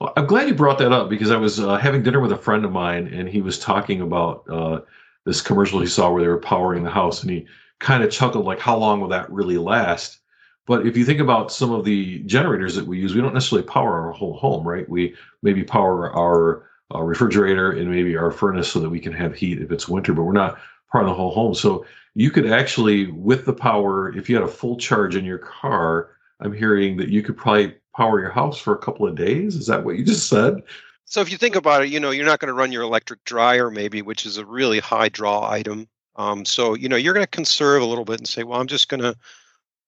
Well, 0.01 0.13
I'm 0.17 0.27
glad 0.27 0.47
you 0.47 0.55
brought 0.55 0.79
that 0.79 0.93
up 0.93 1.11
because 1.11 1.33
I 1.33 1.37
was 1.37 1.59
uh, 1.59 1.77
having 1.77 2.05
dinner 2.05 2.21
with 2.21 2.31
a 2.31 2.37
friend 2.37 2.65
of 2.65 2.71
mine 2.71 3.09
and 3.09 3.29
he 3.29 3.43
was 3.43 3.59
talking 3.59 4.01
about 4.01 4.45
uh, 4.49 4.81
this 5.27 5.41
commercial 5.41 5.81
he 5.81 5.89
saw 5.89 6.13
where 6.13 6.23
they 6.23 6.29
were 6.29 6.39
powering 6.39 6.85
the 6.85 6.91
house 6.91 7.23
and 7.23 7.33
he 7.33 7.47
kind 7.81 8.05
of 8.05 8.13
chuckled 8.13 8.45
like, 8.45 8.61
how 8.61 8.77
long 8.77 9.01
will 9.01 9.09
that 9.09 9.29
really 9.29 9.59
last? 9.59 10.21
But 10.69 10.87
if 10.87 10.97
you 10.97 11.05
think 11.05 11.19
about 11.19 11.51
some 11.51 11.73
of 11.73 11.85
the 11.85 12.21
generators 12.21 12.77
that 12.77 12.87
we 12.87 13.01
use, 13.01 13.13
we 13.13 13.21
don't 13.21 13.35
necessarily 13.35 13.67
power 13.67 14.07
our 14.07 14.13
whole 14.13 14.37
home, 14.37 14.67
right? 14.67 14.89
We 14.89 15.17
maybe 15.43 15.65
power 15.65 16.17
our 16.17 16.71
uh, 16.95 17.03
refrigerator 17.03 17.73
and 17.73 17.91
maybe 17.91 18.17
our 18.17 18.31
furnace 18.31 18.71
so 18.71 18.79
that 18.79 18.91
we 18.91 19.01
can 19.01 19.13
have 19.13 19.35
heat 19.35 19.61
if 19.61 19.73
it's 19.73 19.89
winter, 19.89 20.13
but 20.13 20.23
we're 20.23 20.33
not 20.33 20.61
powering 20.91 21.09
the 21.09 21.15
whole 21.15 21.31
home. 21.31 21.55
So 21.55 21.85
you 22.15 22.31
could 22.31 22.51
actually, 22.51 23.07
with 23.13 23.45
the 23.47 23.53
power, 23.53 24.17
if 24.17 24.29
you 24.29 24.37
had 24.37 24.45
a 24.45 24.49
full 24.49 24.77
charge 24.77 25.17
in 25.17 25.25
your 25.25 25.39
car, 25.39 26.17
I'm 26.41 26.53
hearing 26.53 26.97
that 26.97 27.09
you 27.09 27.23
could 27.23 27.37
probably 27.37 27.75
power 27.97 28.21
your 28.21 28.31
house 28.31 28.59
for 28.59 28.75
a 28.75 28.79
couple 28.79 29.07
of 29.07 29.15
days. 29.15 29.57
Is 29.57 29.67
that 29.67 29.85
what 29.85 29.97
you 29.97 30.05
just 30.05 30.29
said? 30.29 30.63
So 31.05 31.21
if 31.21 31.31
you 31.31 31.37
think 31.37 31.57
about 31.57 31.83
it, 31.83 31.89
you 31.89 31.99
know, 31.99 32.11
you're 32.11 32.25
not 32.25 32.39
going 32.39 32.49
to 32.49 32.55
run 32.55 32.73
your 32.73 32.83
electric 32.83 33.25
dryer 33.25 33.71
maybe, 33.71 34.01
which 34.01 34.25
is 34.25 34.37
a 34.37 34.47
really 34.47 34.79
high 34.79 35.09
draw 35.09 35.49
item. 35.51 35.89
Um, 36.17 36.45
so 36.45 36.75
you 36.75 36.89
know, 36.89 36.97
you're 36.97 37.15
going 37.15 37.25
to 37.25 37.31
conserve 37.31 37.83
a 37.83 37.87
little 37.87 38.05
bit 38.05 38.19
and 38.19 38.29
say, 38.29 38.43
well, 38.43 38.61
I'm 38.61 38.67
just 38.67 38.89
going 38.89 39.01
to, 39.01 39.17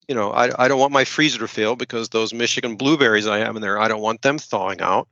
you 0.08 0.14
know, 0.14 0.32
I, 0.32 0.50
I 0.64 0.68
don't 0.68 0.80
want 0.80 0.92
my 0.92 1.04
freezer 1.04 1.38
to 1.38 1.48
fail 1.48 1.76
because 1.76 2.08
those 2.08 2.34
Michigan 2.34 2.76
blueberries 2.76 3.26
I 3.26 3.38
have 3.38 3.54
in 3.54 3.62
there, 3.62 3.80
I 3.80 3.88
don't 3.88 4.00
want 4.00 4.22
them 4.22 4.38
thawing 4.38 4.80
out. 4.80 5.08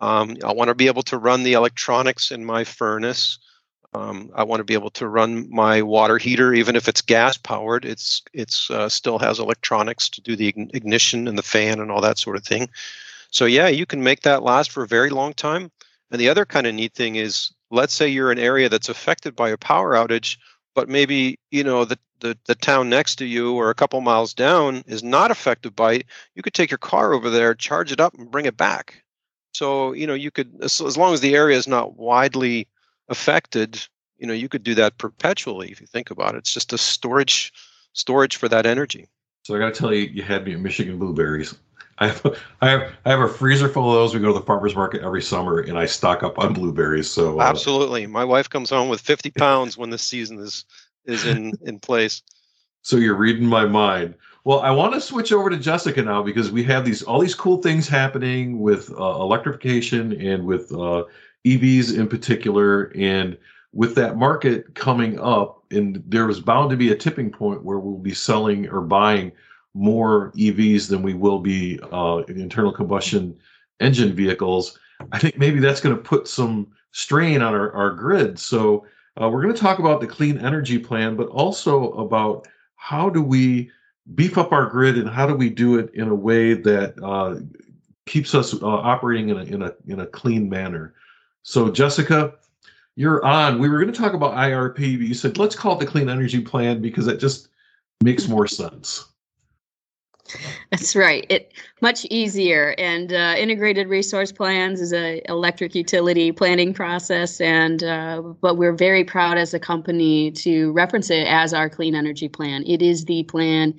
Um, 0.00 0.36
I 0.44 0.52
want 0.52 0.68
to 0.68 0.74
be 0.74 0.86
able 0.86 1.02
to 1.02 1.18
run 1.18 1.42
the 1.42 1.54
electronics 1.54 2.30
in 2.30 2.44
my 2.44 2.62
furnace. 2.62 3.38
Um, 3.94 4.30
I 4.34 4.44
want 4.44 4.60
to 4.60 4.64
be 4.64 4.74
able 4.74 4.90
to 4.90 5.08
run 5.08 5.48
my 5.50 5.80
water 5.80 6.18
heater, 6.18 6.52
even 6.52 6.76
if 6.76 6.88
it's 6.88 7.00
gas 7.00 7.36
powered. 7.38 7.84
It's 7.84 8.22
it's 8.34 8.70
uh, 8.70 8.88
still 8.88 9.18
has 9.18 9.38
electronics 9.38 10.08
to 10.10 10.20
do 10.20 10.36
the 10.36 10.48
ignition 10.48 11.26
and 11.26 11.38
the 11.38 11.42
fan 11.42 11.80
and 11.80 11.90
all 11.90 12.02
that 12.02 12.18
sort 12.18 12.36
of 12.36 12.44
thing. 12.44 12.68
So 13.30 13.46
yeah, 13.46 13.68
you 13.68 13.86
can 13.86 14.02
make 14.02 14.22
that 14.22 14.42
last 14.42 14.70
for 14.70 14.82
a 14.82 14.88
very 14.88 15.10
long 15.10 15.32
time. 15.32 15.70
And 16.10 16.20
the 16.20 16.28
other 16.28 16.44
kind 16.44 16.66
of 16.66 16.74
neat 16.74 16.94
thing 16.94 17.16
is, 17.16 17.50
let's 17.70 17.94
say 17.94 18.08
you're 18.08 18.32
in 18.32 18.38
an 18.38 18.44
area 18.44 18.68
that's 18.68 18.88
affected 18.88 19.34
by 19.36 19.50
a 19.50 19.58
power 19.58 19.94
outage, 19.94 20.36
but 20.74 20.88
maybe 20.88 21.38
you 21.50 21.64
know 21.64 21.84
the 21.84 21.98
the, 22.20 22.36
the 22.46 22.54
town 22.54 22.90
next 22.90 23.16
to 23.16 23.26
you 23.26 23.54
or 23.54 23.70
a 23.70 23.74
couple 23.74 24.00
miles 24.00 24.34
down 24.34 24.82
is 24.86 25.02
not 25.02 25.30
affected 25.30 25.76
by 25.76 25.94
it. 25.94 26.06
You 26.34 26.42
could 26.42 26.54
take 26.54 26.70
your 26.70 26.78
car 26.78 27.12
over 27.12 27.30
there, 27.30 27.54
charge 27.54 27.92
it 27.92 28.00
up, 28.00 28.14
and 28.14 28.30
bring 28.30 28.44
it 28.44 28.56
back. 28.56 29.02
So 29.54 29.92
you 29.92 30.06
know 30.06 30.14
you 30.14 30.30
could 30.30 30.52
as, 30.60 30.80
as 30.80 30.98
long 30.98 31.14
as 31.14 31.20
the 31.20 31.34
area 31.34 31.56
is 31.56 31.66
not 31.66 31.96
widely 31.96 32.68
affected, 33.08 33.82
you 34.18 34.26
know 34.26 34.34
you 34.34 34.48
could 34.48 34.62
do 34.62 34.74
that 34.74 34.98
perpetually 34.98 35.70
if 35.70 35.80
you 35.80 35.86
think 35.86 36.10
about 36.10 36.34
it. 36.34 36.38
It's 36.38 36.54
just 36.54 36.72
a 36.72 36.78
storage 36.78 37.52
storage 37.92 38.36
for 38.36 38.48
that 38.48 38.66
energy. 38.66 39.08
So 39.44 39.56
I 39.56 39.58
got 39.58 39.72
to 39.74 39.80
tell 39.80 39.94
you, 39.94 40.02
you 40.12 40.22
had 40.22 40.44
me 40.44 40.52
at 40.52 40.60
Michigan 40.60 40.98
blueberries. 40.98 41.54
I 42.00 42.08
have, 42.08 42.38
I 42.60 42.68
have 42.70 42.92
I 43.04 43.10
have 43.10 43.20
a 43.20 43.28
freezer 43.28 43.68
full 43.68 43.90
of 43.90 43.96
those. 43.96 44.14
We 44.14 44.20
go 44.20 44.28
to 44.28 44.38
the 44.38 44.44
farmers 44.44 44.76
market 44.76 45.02
every 45.02 45.22
summer, 45.22 45.58
and 45.58 45.76
I 45.76 45.86
stock 45.86 46.22
up 46.22 46.38
on 46.38 46.52
blueberries. 46.52 47.10
So 47.10 47.40
uh, 47.40 47.42
absolutely, 47.42 48.06
my 48.06 48.24
wife 48.24 48.48
comes 48.48 48.70
home 48.70 48.88
with 48.88 49.00
50 49.00 49.30
pounds 49.32 49.76
when 49.76 49.90
the 49.90 49.98
season 49.98 50.38
is 50.38 50.64
is 51.06 51.26
in 51.26 51.54
in 51.62 51.80
place. 51.80 52.22
So 52.82 52.96
you're 52.98 53.16
reading 53.16 53.46
my 53.46 53.66
mind. 53.66 54.14
Well, 54.44 54.60
I 54.60 54.70
want 54.70 54.94
to 54.94 55.00
switch 55.00 55.32
over 55.32 55.50
to 55.50 55.56
Jessica 55.56 56.00
now 56.00 56.22
because 56.22 56.52
we 56.52 56.62
have 56.64 56.84
these 56.84 57.02
all 57.02 57.20
these 57.20 57.34
cool 57.34 57.60
things 57.60 57.88
happening 57.88 58.60
with 58.60 58.92
uh, 58.92 59.20
electrification 59.20 60.12
and 60.20 60.44
with 60.44 60.72
uh, 60.72 61.04
EVs 61.56 61.96
in 61.96 62.08
particular, 62.08 62.92
and 62.94 63.36
with 63.72 63.94
that 63.94 64.16
market 64.16 64.74
coming 64.74 65.18
up, 65.20 65.64
and 65.70 66.02
there 66.06 66.26
was 66.26 66.40
bound 66.40 66.70
to 66.70 66.76
be 66.76 66.90
a 66.90 66.96
tipping 66.96 67.30
point 67.30 67.64
where 67.64 67.78
we'll 67.78 67.98
be 67.98 68.14
selling 68.14 68.68
or 68.68 68.80
buying 68.80 69.32
more 69.74 70.32
EVs 70.32 70.88
than 70.88 71.02
we 71.02 71.14
will 71.14 71.38
be 71.38 71.78
uh, 71.92 72.22
internal 72.28 72.72
combustion 72.72 73.36
engine 73.80 74.12
vehicles. 74.14 74.78
I 75.12 75.18
think 75.18 75.38
maybe 75.38 75.60
that's 75.60 75.80
going 75.80 75.94
to 75.94 76.02
put 76.02 76.26
some 76.26 76.68
strain 76.92 77.42
on 77.42 77.54
our, 77.54 77.72
our 77.72 77.90
grid. 77.90 78.38
So 78.38 78.86
uh, 79.20 79.28
we're 79.28 79.42
going 79.42 79.54
to 79.54 79.60
talk 79.60 79.78
about 79.78 80.00
the 80.00 80.06
clean 80.06 80.38
energy 80.38 80.78
plan, 80.78 81.16
but 81.16 81.28
also 81.28 81.92
about 81.92 82.48
how 82.76 83.10
do 83.10 83.22
we 83.22 83.70
beef 84.14 84.38
up 84.38 84.52
our 84.52 84.66
grid 84.66 84.96
and 84.96 85.08
how 85.08 85.26
do 85.26 85.34
we 85.34 85.50
do 85.50 85.78
it 85.78 85.90
in 85.94 86.08
a 86.08 86.14
way 86.14 86.54
that 86.54 86.94
uh, 87.02 87.36
keeps 88.06 88.34
us 88.34 88.54
uh, 88.54 88.66
operating 88.66 89.28
in 89.28 89.36
a, 89.36 89.42
in 89.42 89.62
a 89.62 89.74
in 89.86 90.00
a 90.00 90.06
clean 90.06 90.48
manner. 90.48 90.94
So 91.48 91.70
Jessica, 91.70 92.34
you're 92.94 93.24
on. 93.24 93.58
We 93.58 93.70
were 93.70 93.80
going 93.80 93.90
to 93.90 93.98
talk 93.98 94.12
about 94.12 94.34
IRP, 94.34 94.98
but 94.98 95.08
you 95.08 95.14
said 95.14 95.38
let's 95.38 95.56
call 95.56 95.72
it 95.72 95.80
the 95.80 95.86
clean 95.86 96.10
energy 96.10 96.42
plan 96.42 96.82
because 96.82 97.06
it 97.06 97.18
just 97.18 97.48
makes 98.04 98.28
more 98.28 98.46
sense. 98.46 99.06
That's 100.70 100.94
right. 100.94 101.24
It 101.30 101.54
much 101.80 102.04
easier 102.10 102.74
and 102.76 103.14
uh, 103.14 103.34
integrated 103.38 103.88
resource 103.88 104.30
plans 104.30 104.82
is 104.82 104.92
a 104.92 105.22
electric 105.26 105.74
utility 105.74 106.32
planning 106.32 106.74
process, 106.74 107.40
and 107.40 107.82
uh, 107.82 108.20
but 108.42 108.58
we're 108.58 108.74
very 108.74 109.02
proud 109.02 109.38
as 109.38 109.54
a 109.54 109.58
company 109.58 110.30
to 110.32 110.70
reference 110.72 111.08
it 111.08 111.26
as 111.28 111.54
our 111.54 111.70
clean 111.70 111.94
energy 111.94 112.28
plan. 112.28 112.62
It 112.66 112.82
is 112.82 113.06
the 113.06 113.22
plan 113.22 113.72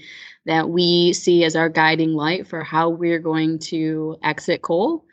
that 0.48 0.72
we 0.72 1.14
see 1.14 1.44
as 1.44 1.56
our 1.56 1.70
guiding 1.70 2.16
light 2.16 2.48
for 2.48 2.64
how 2.64 2.90
we're 2.90 3.20
going 3.20 3.60
to 3.60 4.18
exit 4.24 4.64
coal 4.64 5.06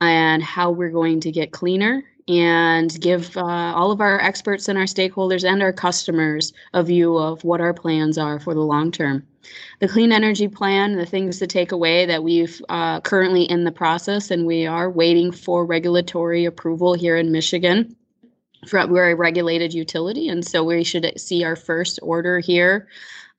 and 0.00 0.42
how 0.42 0.70
we're 0.70 0.90
going 0.90 1.20
to 1.20 1.30
get 1.30 1.52
cleaner 1.52 2.02
and 2.28 3.00
give 3.00 3.36
uh, 3.36 3.40
all 3.42 3.90
of 3.90 4.00
our 4.00 4.20
experts 4.20 4.68
and 4.68 4.78
our 4.78 4.84
stakeholders 4.84 5.48
and 5.48 5.62
our 5.62 5.72
customers 5.72 6.52
a 6.74 6.82
view 6.82 7.16
of 7.16 7.42
what 7.42 7.60
our 7.60 7.74
plans 7.74 8.16
are 8.18 8.38
for 8.38 8.54
the 8.54 8.60
long 8.60 8.92
term. 8.92 9.26
The 9.80 9.88
clean 9.88 10.12
energy 10.12 10.46
plan, 10.46 10.96
the 10.96 11.06
things 11.06 11.38
to 11.38 11.46
take 11.46 11.72
away 11.72 12.06
that 12.06 12.22
we've 12.22 12.62
uh, 12.68 13.00
currently 13.00 13.44
in 13.44 13.64
the 13.64 13.72
process, 13.72 14.30
and 14.30 14.46
we 14.46 14.66
are 14.66 14.90
waiting 14.90 15.32
for 15.32 15.66
regulatory 15.66 16.44
approval 16.44 16.94
here 16.94 17.16
in 17.16 17.32
Michigan. 17.32 17.96
For, 18.66 18.86
we're 18.86 19.10
a 19.10 19.16
regulated 19.16 19.72
utility, 19.72 20.28
and 20.28 20.46
so 20.46 20.62
we 20.62 20.84
should 20.84 21.18
see 21.18 21.42
our 21.42 21.56
first 21.56 21.98
order 22.02 22.38
here 22.38 22.88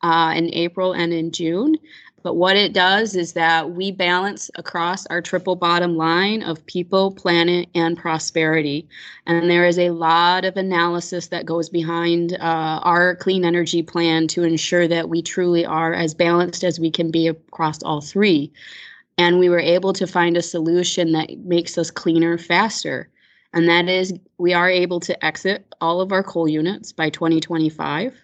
uh, 0.01 0.33
in 0.35 0.53
April 0.53 0.93
and 0.93 1.13
in 1.13 1.31
June. 1.31 1.77
But 2.23 2.35
what 2.35 2.55
it 2.55 2.73
does 2.73 3.15
is 3.15 3.33
that 3.33 3.71
we 3.71 3.91
balance 3.91 4.51
across 4.55 5.05
our 5.07 5.21
triple 5.21 5.55
bottom 5.55 5.97
line 5.97 6.43
of 6.43 6.65
people, 6.67 7.11
planet, 7.11 7.67
and 7.73 7.97
prosperity. 7.97 8.87
And 9.25 9.49
there 9.49 9.65
is 9.65 9.79
a 9.79 9.89
lot 9.89 10.45
of 10.45 10.55
analysis 10.55 11.27
that 11.27 11.45
goes 11.45 11.67
behind 11.67 12.33
uh, 12.33 12.79
our 12.83 13.15
clean 13.15 13.43
energy 13.43 13.81
plan 13.81 14.27
to 14.29 14.43
ensure 14.43 14.87
that 14.87 15.09
we 15.09 15.21
truly 15.21 15.65
are 15.65 15.93
as 15.93 16.13
balanced 16.13 16.63
as 16.63 16.79
we 16.79 16.91
can 16.91 17.09
be 17.09 17.27
across 17.27 17.81
all 17.81 18.01
three. 18.01 18.51
And 19.17 19.39
we 19.39 19.49
were 19.49 19.59
able 19.59 19.93
to 19.93 20.05
find 20.05 20.37
a 20.37 20.41
solution 20.41 21.13
that 21.13 21.39
makes 21.39 21.77
us 21.77 21.89
cleaner 21.89 22.37
faster. 22.37 23.09
And 23.53 23.67
that 23.67 23.89
is, 23.89 24.13
we 24.37 24.53
are 24.53 24.69
able 24.69 24.99
to 25.01 25.25
exit 25.25 25.65
all 25.81 26.01
of 26.01 26.11
our 26.11 26.23
coal 26.23 26.47
units 26.47 26.91
by 26.91 27.09
2025 27.09 28.15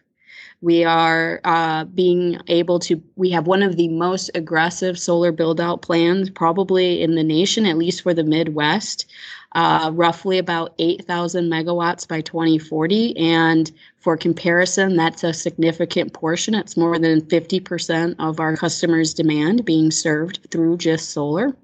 we 0.62 0.84
are 0.84 1.40
uh, 1.44 1.86
being 1.86 2.40
able 2.48 2.80
to, 2.80 3.02
we 3.16 3.30
have 3.32 3.48
one 3.48 3.62
of 3.62 3.76
the 3.76 3.90
most 3.90 4.32
aggressive 4.34 4.98
solar 4.98 5.32
build 5.32 5.62
out 5.62 5.82
plans 5.82 6.30
probably 6.30 7.02
in 7.02 7.16
the 7.16 7.24
nation, 7.24 7.66
at 7.66 7.78
least 7.78 8.02
for 8.02 8.14
the 8.14 8.24
Midwest. 8.24 9.06
Uh, 9.54 9.90
roughly 9.94 10.38
about 10.38 10.74
8,000 10.78 11.50
megawatts 11.50 12.08
by 12.08 12.22
2040. 12.22 13.18
And 13.18 13.72
for 13.98 14.18
comparison, 14.18 14.98
that's 14.98 15.24
a 15.24 15.34
significant 15.34 16.14
portion. 16.14 16.54
It's 16.54 16.78
more 16.78 17.00
than 17.00 17.22
50% 17.22 18.16
of 18.20 18.40
our 18.40 18.56
customers' 18.58 19.14
demand 19.14 19.64
being 19.64 19.90
served 19.90 20.48
through 20.52 20.78
just 20.78 21.12
solar. 21.12 21.56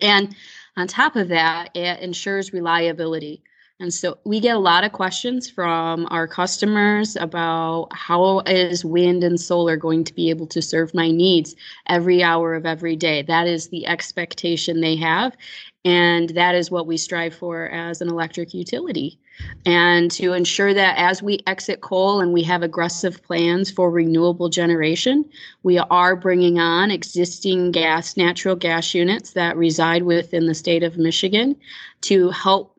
And 0.00 0.34
on 0.76 0.88
top 0.88 1.16
of 1.16 1.28
that, 1.28 1.70
it 1.76 2.00
ensures 2.00 2.52
reliability. 2.52 3.42
And 3.78 3.92
so 3.92 4.16
we 4.24 4.40
get 4.40 4.56
a 4.56 4.60
lot 4.60 4.84
of 4.84 4.92
questions 4.92 5.50
from 5.50 6.06
our 6.10 6.26
customers 6.26 7.14
about 7.16 7.88
how 7.92 8.40
is 8.46 8.86
wind 8.86 9.22
and 9.22 9.38
solar 9.38 9.76
going 9.76 10.02
to 10.04 10.14
be 10.14 10.30
able 10.30 10.46
to 10.46 10.62
serve 10.62 10.94
my 10.94 11.10
needs 11.10 11.54
every 11.86 12.22
hour 12.22 12.54
of 12.54 12.64
every 12.64 12.96
day. 12.96 13.20
That 13.20 13.46
is 13.46 13.68
the 13.68 13.86
expectation 13.86 14.80
they 14.80 14.96
have. 14.96 15.36
And 15.84 16.30
that 16.30 16.54
is 16.54 16.70
what 16.70 16.86
we 16.86 16.96
strive 16.96 17.34
for 17.34 17.68
as 17.68 18.00
an 18.00 18.08
electric 18.08 18.54
utility. 18.54 19.18
And 19.66 20.10
to 20.12 20.32
ensure 20.32 20.72
that 20.72 20.96
as 20.96 21.22
we 21.22 21.40
exit 21.46 21.82
coal 21.82 22.20
and 22.20 22.32
we 22.32 22.42
have 22.44 22.62
aggressive 22.62 23.22
plans 23.22 23.70
for 23.70 23.90
renewable 23.90 24.48
generation, 24.48 25.26
we 25.64 25.78
are 25.78 26.16
bringing 26.16 26.58
on 26.58 26.90
existing 26.90 27.72
gas, 27.72 28.16
natural 28.16 28.56
gas 28.56 28.94
units 28.94 29.32
that 29.32 29.56
reside 29.56 30.04
within 30.04 30.46
the 30.46 30.54
state 30.54 30.82
of 30.82 30.96
Michigan 30.96 31.54
to 32.00 32.30
help 32.30 32.75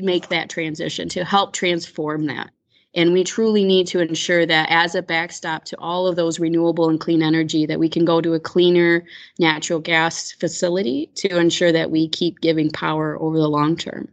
make 0.00 0.28
that 0.28 0.48
transition, 0.48 1.08
to 1.10 1.24
help 1.24 1.52
transform 1.52 2.26
that. 2.26 2.50
And 2.94 3.12
we 3.12 3.22
truly 3.22 3.64
need 3.64 3.86
to 3.88 4.00
ensure 4.00 4.44
that 4.46 4.68
as 4.70 4.94
a 4.94 5.02
backstop 5.02 5.64
to 5.66 5.78
all 5.78 6.08
of 6.08 6.16
those 6.16 6.40
renewable 6.40 6.88
and 6.88 6.98
clean 6.98 7.22
energy, 7.22 7.64
that 7.66 7.78
we 7.78 7.88
can 7.88 8.04
go 8.04 8.20
to 8.20 8.34
a 8.34 8.40
cleaner 8.40 9.04
natural 9.38 9.78
gas 9.78 10.32
facility 10.32 11.08
to 11.16 11.38
ensure 11.38 11.70
that 11.70 11.90
we 11.90 12.08
keep 12.08 12.40
giving 12.40 12.70
power 12.70 13.16
over 13.20 13.38
the 13.38 13.48
long 13.48 13.76
term. 13.76 14.08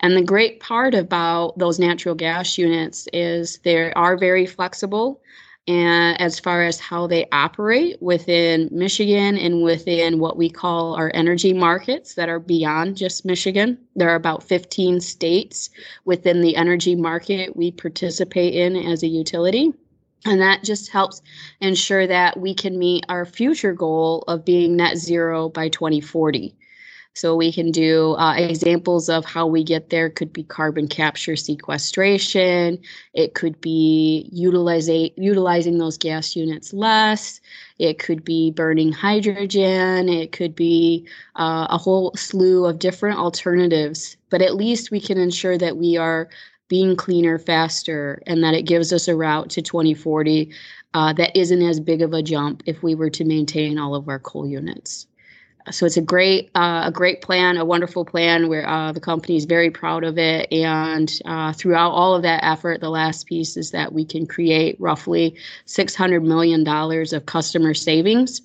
And 0.00 0.16
the 0.16 0.22
great 0.22 0.60
part 0.60 0.94
about 0.94 1.58
those 1.58 1.78
natural 1.78 2.14
gas 2.14 2.58
units 2.58 3.08
is 3.12 3.60
they 3.64 3.92
are 3.92 4.16
very 4.16 4.46
flexible 4.46 5.20
and 5.68 6.18
as 6.18 6.40
far 6.40 6.62
as 6.62 6.80
how 6.80 7.06
they 7.06 7.26
operate 7.30 8.00
within 8.00 8.70
Michigan 8.72 9.36
and 9.36 9.62
within 9.62 10.18
what 10.18 10.38
we 10.38 10.48
call 10.48 10.94
our 10.94 11.12
energy 11.12 11.52
markets 11.52 12.14
that 12.14 12.30
are 12.30 12.40
beyond 12.40 12.96
just 12.96 13.26
Michigan. 13.26 13.78
There 13.94 14.08
are 14.08 14.14
about 14.14 14.42
15 14.42 15.00
states 15.02 15.68
within 16.06 16.40
the 16.40 16.56
energy 16.56 16.96
market 16.96 17.54
we 17.54 17.70
participate 17.70 18.54
in 18.54 18.76
as 18.76 19.02
a 19.02 19.08
utility. 19.08 19.74
And 20.24 20.40
that 20.40 20.64
just 20.64 20.90
helps 20.90 21.20
ensure 21.60 22.06
that 22.06 22.40
we 22.40 22.54
can 22.54 22.78
meet 22.78 23.04
our 23.10 23.26
future 23.26 23.74
goal 23.74 24.24
of 24.26 24.46
being 24.46 24.74
net 24.74 24.96
zero 24.96 25.50
by 25.50 25.68
2040. 25.68 26.56
So 27.18 27.34
we 27.34 27.50
can 27.50 27.72
do 27.72 28.12
uh, 28.12 28.34
examples 28.34 29.08
of 29.08 29.24
how 29.24 29.44
we 29.44 29.64
get 29.64 29.90
there 29.90 30.08
could 30.08 30.32
be 30.32 30.44
carbon 30.44 30.86
capture 30.86 31.34
sequestration. 31.34 32.78
It 33.12 33.34
could 33.34 33.60
be 33.60 34.28
utilizing 34.32 35.10
utilizing 35.16 35.78
those 35.78 35.98
gas 35.98 36.36
units 36.36 36.72
less. 36.72 37.40
It 37.80 37.98
could 37.98 38.22
be 38.24 38.52
burning 38.52 38.92
hydrogen. 38.92 40.08
It 40.08 40.30
could 40.30 40.54
be 40.54 41.08
uh, 41.34 41.66
a 41.68 41.76
whole 41.76 42.12
slew 42.14 42.66
of 42.66 42.78
different 42.78 43.18
alternatives. 43.18 44.16
But 44.30 44.40
at 44.40 44.54
least 44.54 44.92
we 44.92 45.00
can 45.00 45.18
ensure 45.18 45.58
that 45.58 45.76
we 45.76 45.96
are 45.96 46.28
being 46.68 46.94
cleaner 46.94 47.40
faster 47.40 48.22
and 48.28 48.44
that 48.44 48.54
it 48.54 48.62
gives 48.62 48.92
us 48.92 49.08
a 49.08 49.16
route 49.16 49.50
to 49.50 49.60
2040 49.60 50.52
uh, 50.94 51.12
that 51.14 51.36
isn't 51.36 51.62
as 51.62 51.80
big 51.80 52.00
of 52.00 52.12
a 52.12 52.22
jump 52.22 52.62
if 52.66 52.84
we 52.84 52.94
were 52.94 53.10
to 53.10 53.24
maintain 53.24 53.76
all 53.76 53.96
of 53.96 54.08
our 54.08 54.20
coal 54.20 54.46
units 54.46 55.07
so 55.70 55.86
it's 55.86 55.96
a 55.96 56.02
great 56.02 56.50
uh, 56.54 56.82
a 56.86 56.92
great 56.92 57.22
plan 57.22 57.56
a 57.56 57.64
wonderful 57.64 58.04
plan 58.04 58.48
where 58.48 58.68
uh, 58.68 58.92
the 58.92 59.00
company 59.00 59.36
is 59.36 59.44
very 59.44 59.70
proud 59.70 60.04
of 60.04 60.18
it. 60.18 60.50
And 60.52 61.12
uh, 61.24 61.52
throughout 61.52 61.90
all 61.90 62.14
of 62.14 62.22
that 62.22 62.44
effort 62.44 62.80
the 62.80 62.90
last 62.90 63.26
piece 63.26 63.56
is 63.56 63.70
that 63.70 63.92
we 63.92 64.04
can 64.04 64.26
create 64.26 64.76
roughly 64.80 65.36
600 65.66 66.22
million 66.22 66.64
dollars 66.64 67.12
of 67.12 67.26
customer 67.26 67.74
savings. 67.74 68.42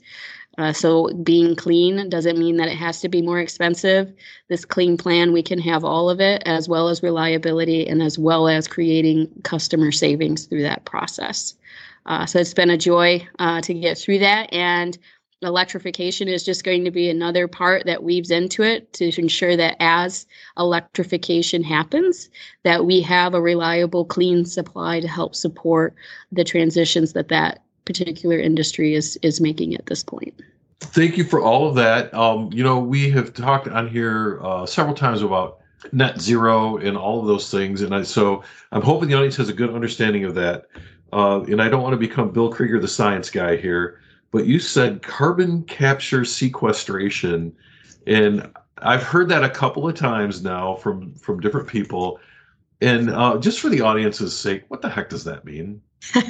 Uh, 0.57 0.71
so 0.71 1.11
being 1.23 1.55
clean 1.55 2.09
doesn't 2.09 2.37
mean 2.37 2.57
that 2.57 2.67
it 2.67 2.77
has 2.77 3.01
to 3.01 3.09
be 3.09 3.21
more 3.21 3.39
expensive. 3.39 4.13
This 4.49 4.65
clean 4.65 4.97
plan 4.97 5.33
we 5.33 5.41
can 5.41 5.59
have 5.59 5.83
all 5.83 6.09
of 6.09 6.21
it 6.21 6.43
as 6.45 6.69
well 6.69 6.89
as 6.89 7.01
reliability 7.01 7.87
and 7.87 8.03
as 8.03 8.19
well 8.19 8.47
as 8.47 8.67
creating 8.67 9.29
customer 9.43 9.91
savings 9.91 10.45
through 10.45 10.61
that 10.61 10.85
process. 10.85 11.55
Uh, 12.05 12.25
so 12.25 12.39
it's 12.39 12.53
been 12.53 12.69
a 12.69 12.77
joy 12.77 13.25
uh, 13.39 13.61
to 13.61 13.73
get 13.73 13.97
through 13.97 14.19
that. 14.19 14.51
And 14.53 14.97
electrification 15.43 16.27
is 16.27 16.43
just 16.43 16.63
going 16.63 16.83
to 16.85 16.91
be 16.91 17.09
another 17.09 17.47
part 17.47 17.85
that 17.85 18.03
weaves 18.03 18.31
into 18.31 18.63
it 18.63 18.91
to 18.93 19.11
ensure 19.19 19.55
that 19.57 19.75
as 19.79 20.25
electrification 20.57 21.63
happens 21.63 22.29
that 22.63 22.85
we 22.85 23.01
have 23.01 23.33
a 23.33 23.41
reliable 23.41 24.05
clean 24.05 24.45
supply 24.45 24.99
to 24.99 25.07
help 25.07 25.35
support 25.35 25.95
the 26.31 26.43
transitions 26.43 27.13
that 27.13 27.29
that 27.29 27.63
particular 27.85 28.39
industry 28.39 28.95
is 28.95 29.17
is 29.21 29.41
making 29.41 29.75
at 29.75 29.85
this 29.87 30.03
point. 30.03 30.33
Thank 30.79 31.17
you 31.17 31.23
for 31.23 31.41
all 31.41 31.67
of 31.67 31.75
that. 31.75 32.13
Um, 32.13 32.49
you 32.53 32.63
know 32.63 32.79
we 32.79 33.09
have 33.11 33.33
talked 33.33 33.67
on 33.67 33.87
here 33.87 34.39
uh, 34.43 34.65
several 34.65 34.95
times 34.95 35.21
about 35.21 35.59
net 35.91 36.21
zero 36.21 36.77
and 36.77 36.97
all 36.97 37.19
of 37.19 37.27
those 37.27 37.51
things 37.51 37.81
and 37.81 37.93
I, 37.93 38.03
so 38.03 38.41
i'm 38.71 38.81
hoping 38.81 39.09
the 39.09 39.15
audience 39.15 39.35
has 39.35 39.49
a 39.49 39.53
good 39.53 39.69
understanding 39.73 40.23
of 40.23 40.33
that. 40.35 40.67
Uh, 41.11 41.41
and 41.41 41.61
i 41.61 41.67
don't 41.67 41.83
want 41.83 41.91
to 41.91 41.97
become 41.97 42.31
bill 42.31 42.49
krieger 42.51 42.79
the 42.79 42.87
science 42.87 43.29
guy 43.29 43.57
here 43.57 43.99
but 44.33 44.47
you 44.47 44.59
said 44.59 45.01
carbon 45.03 45.63
capture 45.63 46.25
sequestration. 46.25 47.55
And 48.05 48.51
i've 48.79 49.03
heard 49.03 49.29
that 49.29 49.43
a 49.43 49.49
couple 49.49 49.87
of 49.87 49.95
times 49.95 50.43
now 50.43 50.75
from 50.75 51.13
from 51.13 51.39
different 51.39 51.69
people. 51.69 52.19
And 52.81 53.09
uh, 53.11 53.37
just 53.37 53.61
for 53.61 53.69
the 53.69 53.79
audience's 53.79 54.37
sake 54.37 54.63
what 54.67 54.81
the 54.81 54.89
heck 54.89 55.09
does 55.09 55.23
that 55.23 55.45
mean? 55.45 55.81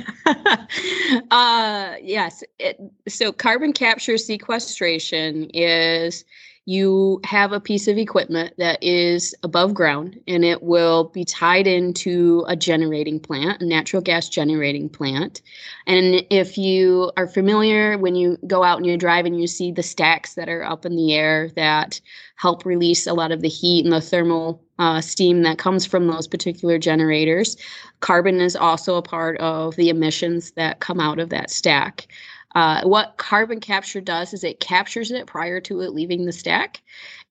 Uh, 1.32 1.96
yes 2.02 2.44
it, 2.60 2.80
so 3.08 3.32
carbon 3.32 3.74
capture 3.74 4.18
sequestration 4.18 5.50
is 5.52 6.26
you 6.66 7.20
have 7.26 7.52
a 7.52 7.60
piece 7.60 7.90
of 7.90 7.98
equipment 7.98 8.54
that 8.58 8.82
is 8.82 9.36
above 9.44 9.74
ground 9.74 10.20
and 10.28 10.46
it 10.46 10.64
will 10.64 11.06
be 11.06 11.26
tied 11.26 11.68
into 11.68 12.46
a 12.48 12.56
generating 12.56 13.20
plant, 13.20 13.62
a 13.62 13.66
natural 13.66 14.02
gas 14.02 14.30
generating 14.30 14.88
plant. 14.88 15.42
And 15.88 16.26
if 16.30 16.58
you 16.58 17.12
are 17.18 17.28
familiar, 17.28 17.98
when 17.98 18.16
you 18.16 18.38
go 18.48 18.64
out 18.64 18.78
and 18.78 18.86
you 18.86 18.96
drive 18.96 19.26
and 19.26 19.40
you 19.40 19.48
see 19.48 19.72
the 19.72 19.84
stacks 19.84 20.36
that 20.36 20.48
are 20.48 20.64
up 20.64 20.86
in 20.86 20.96
the 20.96 21.14
air 21.14 21.50
that 21.58 22.00
help 22.36 22.66
release 22.66 23.08
a 23.08 23.14
lot 23.14 23.34
of 23.34 23.42
the 23.42 23.50
heat 23.50 23.84
and 23.84 23.94
the 23.94 24.00
thermal 24.00 24.64
uh, 24.80 25.02
steam 25.02 25.44
that 25.44 25.58
comes 25.58 25.86
from 25.86 26.08
those 26.08 26.28
particular 26.28 26.78
generators, 26.80 27.58
carbon 28.00 28.40
is 28.40 28.56
also 28.56 28.96
a 28.96 29.02
part 29.02 29.38
of 29.40 29.76
the 29.76 29.90
emissions 29.90 30.52
that 30.52 30.80
come 30.80 31.00
out 31.00 31.20
of 31.20 31.30
that 31.30 31.50
stack. 31.50 32.08
Uh, 32.56 32.84
what 32.84 33.18
carbon 33.18 33.60
capture 33.60 34.02
does 34.02 34.34
is 34.34 34.44
it 34.44 34.60
captures 34.60 35.12
it 35.12 35.28
prior 35.28 35.60
to 35.60 35.82
it 35.82 35.94
leaving 35.94 36.26
the 36.26 36.32
stack. 36.32 36.82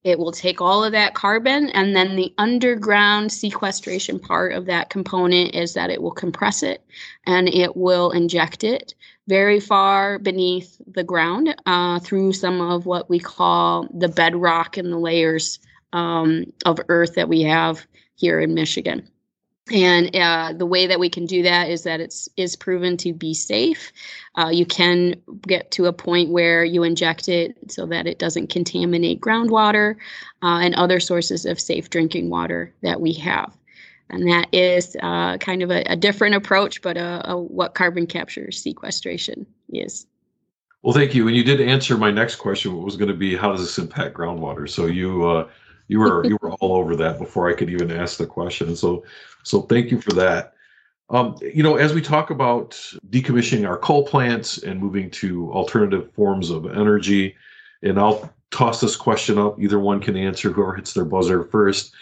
It 0.03 0.19
will 0.19 0.33
take 0.33 0.59
all 0.59 0.83
of 0.83 0.91
that 0.91 1.13
carbon, 1.13 1.69
and 1.69 1.95
then 1.95 2.15
the 2.15 2.33
underground 2.37 3.31
sequestration 3.31 4.19
part 4.19 4.53
of 4.53 4.65
that 4.65 4.89
component 4.89 5.55
is 5.55 5.73
that 5.75 5.89
it 5.89 6.01
will 6.01 6.11
compress 6.11 6.61
it 6.61 6.83
and 7.25 7.47
it 7.47 7.77
will 7.77 8.11
inject 8.11 8.63
it 8.65 8.93
very 9.27 9.61
far 9.61 10.19
beneath 10.19 10.81
the 10.87 11.03
ground 11.03 11.55
uh, 11.65 11.99
through 11.99 12.33
some 12.33 12.59
of 12.59 12.85
what 12.85 13.09
we 13.09 13.19
call 13.19 13.87
the 13.93 14.09
bedrock 14.09 14.75
and 14.75 14.91
the 14.91 14.97
layers 14.97 15.59
um, 15.93 16.43
of 16.65 16.79
earth 16.89 17.15
that 17.15 17.29
we 17.29 17.41
have 17.43 17.87
here 18.15 18.41
in 18.41 18.53
Michigan 18.53 19.07
and 19.71 20.13
uh, 20.13 20.53
the 20.57 20.65
way 20.65 20.87
that 20.87 20.99
we 20.99 21.09
can 21.09 21.25
do 21.25 21.41
that 21.43 21.69
is 21.69 21.83
that 21.83 22.01
it's 22.01 22.27
is 22.35 22.55
proven 22.55 22.97
to 22.97 23.13
be 23.13 23.33
safe. 23.33 23.93
Uh, 24.37 24.49
you 24.49 24.65
can 24.65 25.15
get 25.47 25.71
to 25.71 25.85
a 25.85 25.93
point 25.93 26.31
where 26.31 26.65
you 26.65 26.83
inject 26.83 27.29
it 27.29 27.55
so 27.69 27.85
that 27.85 28.05
it 28.05 28.19
doesn't 28.19 28.49
contaminate 28.49 29.21
groundwater 29.21 29.95
uh, 30.41 30.59
and 30.61 30.75
other 30.75 30.99
sources 30.99 31.45
of 31.45 31.61
safe 31.61 31.89
drinking 31.89 32.29
water 32.29 32.73
that 32.81 32.99
we 32.99 33.13
have. 33.13 33.55
And 34.09 34.27
that 34.29 34.47
is 34.51 34.97
uh, 35.01 35.37
kind 35.37 35.63
of 35.63 35.71
a, 35.71 35.81
a, 35.83 35.95
different 35.95 36.35
approach, 36.35 36.81
but 36.81 36.97
uh, 36.97 37.21
a, 37.23 37.37
what 37.37 37.73
carbon 37.73 38.05
capture 38.05 38.51
sequestration 38.51 39.45
is. 39.69 40.05
Well, 40.81 40.93
thank 40.93 41.15
you. 41.15 41.27
And 41.29 41.37
you 41.37 41.43
did 41.43 41.61
answer 41.61 41.97
my 41.97 42.11
next 42.11 42.35
question, 42.35 42.75
what 42.75 42.83
was 42.83 42.97
going 42.97 43.07
to 43.07 43.15
be 43.17 43.35
how 43.35 43.51
does 43.51 43.61
this 43.61 43.77
impact 43.79 44.13
groundwater? 44.15 44.69
So 44.69 44.87
you 44.87 45.25
uh, 45.25 45.47
you 45.87 45.99
were 45.99 46.25
you 46.25 46.37
were 46.41 46.51
all 46.53 46.75
over 46.75 46.95
that 46.97 47.17
before 47.17 47.49
I 47.49 47.53
could 47.53 47.69
even 47.69 47.91
ask 47.91 48.17
the 48.17 48.27
question. 48.27 48.75
So 48.75 49.05
so 49.43 49.61
thank 49.61 49.91
you 49.91 50.01
for 50.01 50.11
that. 50.13 50.53
Um, 51.09 51.35
you 51.41 51.61
know, 51.61 51.75
as 51.75 51.93
we 51.93 52.01
talk 52.01 52.31
about 52.31 52.71
decommissioning 53.09 53.67
our 53.67 53.77
coal 53.77 54.05
plants 54.05 54.57
and 54.57 54.79
moving 54.79 55.11
to 55.11 55.51
alternative 55.51 56.11
forms 56.13 56.49
of 56.49 56.65
energy, 56.65 57.35
and 57.83 57.99
I'll 57.99 58.33
toss 58.51 58.81
this 58.81 58.95
question 58.95 59.37
up. 59.37 59.59
Either 59.59 59.79
one 59.79 59.99
can 59.99 60.15
answer. 60.15 60.51
Whoever 60.51 60.73
hits 60.73 60.93
their 60.93 61.05
buzzer 61.05 61.43
first. 61.43 61.93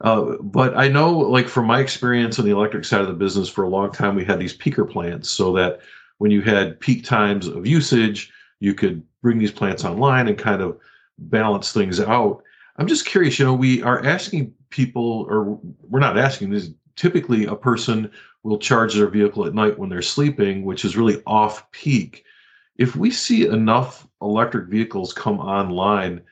Uh, 0.00 0.36
but 0.40 0.76
I 0.76 0.88
know, 0.88 1.12
like 1.18 1.48
from 1.48 1.66
my 1.66 1.80
experience 1.80 2.38
on 2.38 2.44
the 2.44 2.52
electric 2.52 2.84
side 2.84 3.00
of 3.00 3.08
the 3.08 3.14
business, 3.14 3.48
for 3.48 3.64
a 3.64 3.68
long 3.68 3.92
time 3.92 4.14
we 4.14 4.24
had 4.24 4.38
these 4.38 4.56
peaker 4.56 4.88
plants, 4.88 5.30
so 5.30 5.52
that 5.54 5.80
when 6.18 6.30
you 6.30 6.40
had 6.40 6.80
peak 6.80 7.04
times 7.04 7.46
of 7.48 7.66
usage, 7.66 8.32
you 8.60 8.74
could 8.74 9.02
bring 9.22 9.38
these 9.38 9.52
plants 9.52 9.84
online 9.84 10.28
and 10.28 10.38
kind 10.38 10.62
of 10.62 10.78
balance 11.18 11.72
things 11.72 12.00
out. 12.00 12.42
I'm 12.76 12.86
just 12.86 13.06
curious. 13.06 13.38
You 13.38 13.46
know, 13.46 13.54
we 13.54 13.82
are 13.82 14.04
asking 14.04 14.52
people, 14.70 15.26
or 15.28 15.58
we're 15.88 16.00
not 16.00 16.18
asking. 16.18 16.50
This 16.50 16.70
typically 16.96 17.44
a 17.46 17.54
person 17.54 18.10
will 18.42 18.58
charge 18.58 18.94
their 18.94 19.08
vehicle 19.08 19.46
at 19.46 19.54
night 19.54 19.78
when 19.78 19.88
they're 19.88 20.02
sleeping, 20.02 20.64
which 20.64 20.84
is 20.84 20.96
really 20.96 21.22
off 21.26 21.70
peak. 21.72 22.24
If 22.76 22.94
we 22.94 23.10
see 23.10 23.46
enough 23.46 24.06
electric 24.20 24.68
vehicles 24.68 25.12
come 25.12 25.40
online, 25.40 26.22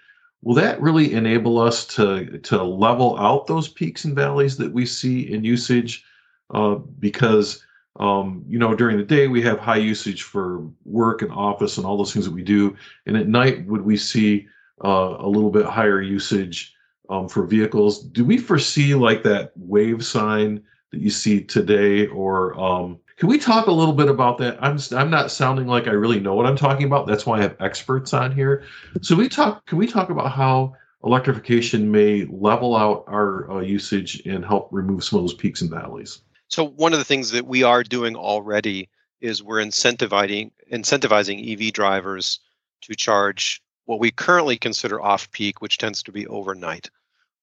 will 0.42 0.54
that 0.54 0.80
really 0.80 1.14
enable 1.14 1.58
us 1.58 1.86
to 1.86 2.38
to 2.38 2.62
level 2.62 3.18
out 3.18 3.46
those 3.46 3.68
peaks 3.68 4.04
and 4.04 4.14
valleys 4.14 4.56
that 4.58 4.72
we 4.72 4.86
see 4.86 5.32
in 5.32 5.44
usage? 5.44 6.04
Uh, 6.52 6.74
because 6.98 7.64
um, 7.98 8.44
you 8.46 8.58
know 8.58 8.74
during 8.74 8.98
the 8.98 9.04
day 9.04 9.28
we 9.28 9.40
have 9.42 9.58
high 9.58 9.76
usage 9.76 10.22
for 10.22 10.68
work 10.84 11.22
and 11.22 11.32
office 11.32 11.76
and 11.76 11.86
all 11.86 11.96
those 11.96 12.12
things 12.12 12.24
that 12.26 12.34
we 12.34 12.42
do, 12.42 12.76
and 13.06 13.16
at 13.16 13.28
night 13.28 13.64
would 13.66 13.82
we 13.82 13.96
see 13.96 14.46
uh, 14.84 15.16
a 15.18 15.28
little 15.28 15.50
bit 15.50 15.64
higher 15.64 16.02
usage 16.02 16.74
um, 17.12 17.28
for 17.28 17.44
vehicles. 17.44 18.02
Do 18.02 18.24
we 18.24 18.38
foresee 18.38 18.94
like 18.94 19.22
that 19.24 19.52
wave 19.54 20.04
sign 20.04 20.62
that 20.90 21.00
you 21.00 21.10
see 21.10 21.42
today, 21.42 22.06
or 22.06 22.58
um, 22.58 22.98
can 23.16 23.28
we 23.28 23.38
talk 23.38 23.66
a 23.66 23.72
little 23.72 23.92
bit 23.92 24.08
about 24.08 24.38
that? 24.38 24.56
I'm 24.62 24.78
I'm 24.92 25.10
not 25.10 25.30
sounding 25.30 25.66
like 25.66 25.86
I 25.86 25.90
really 25.90 26.20
know 26.20 26.34
what 26.34 26.46
I'm 26.46 26.56
talking 26.56 26.86
about. 26.86 27.06
That's 27.06 27.26
why 27.26 27.38
I 27.38 27.42
have 27.42 27.56
experts 27.60 28.14
on 28.14 28.34
here. 28.34 28.64
So 29.02 29.14
we 29.14 29.28
talk. 29.28 29.66
Can 29.66 29.76
we 29.76 29.86
talk 29.86 30.08
about 30.08 30.32
how 30.32 30.74
electrification 31.04 31.90
may 31.90 32.24
level 32.30 32.74
out 32.74 33.04
our 33.08 33.50
uh, 33.50 33.60
usage 33.60 34.22
and 34.24 34.42
help 34.44 34.68
remove 34.72 35.04
some 35.04 35.18
of 35.18 35.24
those 35.24 35.34
peaks 35.34 35.60
and 35.60 35.70
valleys? 35.70 36.22
So 36.48 36.64
one 36.64 36.94
of 36.94 36.98
the 36.98 37.04
things 37.04 37.30
that 37.32 37.46
we 37.46 37.62
are 37.62 37.82
doing 37.82 38.16
already 38.16 38.88
is 39.20 39.42
we're 39.42 39.62
incentivizing 39.62 40.50
incentivizing 40.72 41.52
EV 41.52 41.74
drivers 41.74 42.40
to 42.82 42.94
charge 42.94 43.62
what 43.84 44.00
we 44.00 44.10
currently 44.10 44.56
consider 44.56 45.00
off 45.00 45.30
peak, 45.32 45.60
which 45.60 45.78
tends 45.78 46.02
to 46.04 46.12
be 46.12 46.26
overnight, 46.26 46.88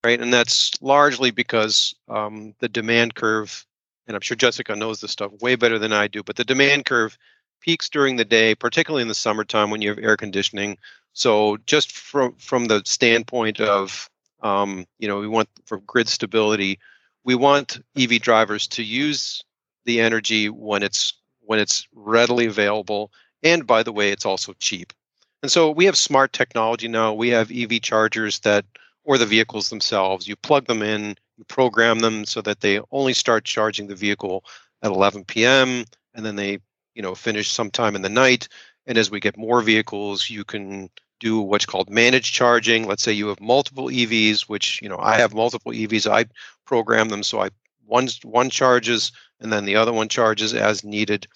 right? 0.04 0.20
And 0.20 0.34
that's 0.34 0.72
largely 0.82 1.32
because 1.32 1.94
um, 2.08 2.54
the 2.60 2.70
demand 2.70 3.16
curve, 3.16 3.66
and 4.08 4.16
I'm 4.16 4.22
sure 4.22 4.38
Jessica 4.38 4.76
knows 4.76 5.02
this 5.02 5.12
stuff 5.12 5.32
way 5.42 5.56
better 5.56 5.80
than 5.80 5.94
I 5.94 6.08
do, 6.08 6.24
but 6.24 6.36
the 6.36 6.44
demand 6.44 6.86
curve 6.86 7.18
peaks 7.62 7.90
during 7.90 8.16
the 8.16 8.26
day, 8.26 8.56
particularly 8.56 9.02
in 9.02 9.08
the 9.08 9.16
summertime 9.16 9.70
when 9.70 9.82
you 9.82 9.90
have 9.90 10.00
air 10.00 10.18
conditioning. 10.18 10.78
So 11.14 11.58
just 11.66 11.92
from 11.92 12.34
from 12.36 12.66
the 12.66 12.82
standpoint 12.86 13.60
of 13.60 14.10
um, 14.42 14.86
you 15.00 15.08
know 15.08 15.20
we 15.20 15.28
want 15.28 15.50
for 15.66 15.80
grid 15.80 16.08
stability, 16.08 16.80
we 17.24 17.36
want 17.36 17.84
EV 17.98 18.22
drivers 18.22 18.68
to 18.68 18.84
use 18.84 19.44
the 19.86 20.00
energy 20.00 20.50
when 20.50 20.84
it's 20.84 21.14
when 21.42 21.60
it's 21.60 21.88
readily 21.94 22.46
available, 22.46 23.12
and 23.44 23.66
by 23.66 23.84
the 23.84 23.92
way, 23.92 24.12
it's 24.12 24.26
also 24.26 24.54
cheap. 24.60 24.94
And 25.42 25.52
so 25.52 25.72
we 25.72 25.86
have 25.86 25.98
smart 25.98 26.34
technology 26.34 26.88
now. 26.88 27.14
We 27.14 27.30
have 27.30 27.52
EV 27.52 27.82
chargers 27.82 28.40
that, 28.40 28.66
or 29.04 29.18
the 29.18 29.26
vehicles 29.26 29.70
themselves, 29.70 30.28
you 30.28 30.36
plug 30.36 30.68
them 30.68 30.82
in, 30.82 31.16
you 31.38 31.44
program 31.46 32.00
them 32.00 32.26
so 32.26 32.42
that 32.42 32.62
they 32.62 32.80
only 32.92 33.14
start 33.14 33.46
charging 33.46 33.88
the 33.88 33.96
vehicle 33.96 34.44
at 34.84 34.92
11 34.92 35.26
p.m. 35.26 35.86
and 36.14 36.26
then 36.26 36.36
they, 36.36 36.60
you 36.94 37.02
know, 37.02 37.16
finish 37.16 37.50
sometime 37.50 37.96
in 37.96 38.02
the 38.02 38.10
night. 38.10 38.48
And 38.86 38.98
as 38.98 39.12
we 39.12 39.20
get 39.20 39.38
more 39.38 39.62
vehicles, 39.62 40.30
you 40.30 40.44
can 40.44 40.90
do 41.20 41.40
what's 41.40 41.66
called 41.66 41.90
managed 41.90 42.34
charging. 42.34 42.88
Let's 42.88 43.04
say 43.04 43.12
you 43.12 43.28
have 43.28 43.42
multiple 43.42 43.88
EVs, 43.88 44.42
which 44.42 44.82
you 44.82 44.90
know 44.90 44.98
I 45.00 45.18
have 45.18 45.34
multiple 45.34 45.72
EVs. 45.72 46.10
I 46.10 46.26
program 46.66 47.10
them 47.10 47.24
so 47.24 47.42
I 47.42 47.50
one 47.86 48.08
one 48.24 48.50
charges 48.50 49.12
and 49.40 49.52
then 49.52 49.66
the 49.66 49.76
other 49.76 49.94
one 49.94 50.10
charges 50.10 50.54
as 50.54 50.84
needed. 50.84 51.28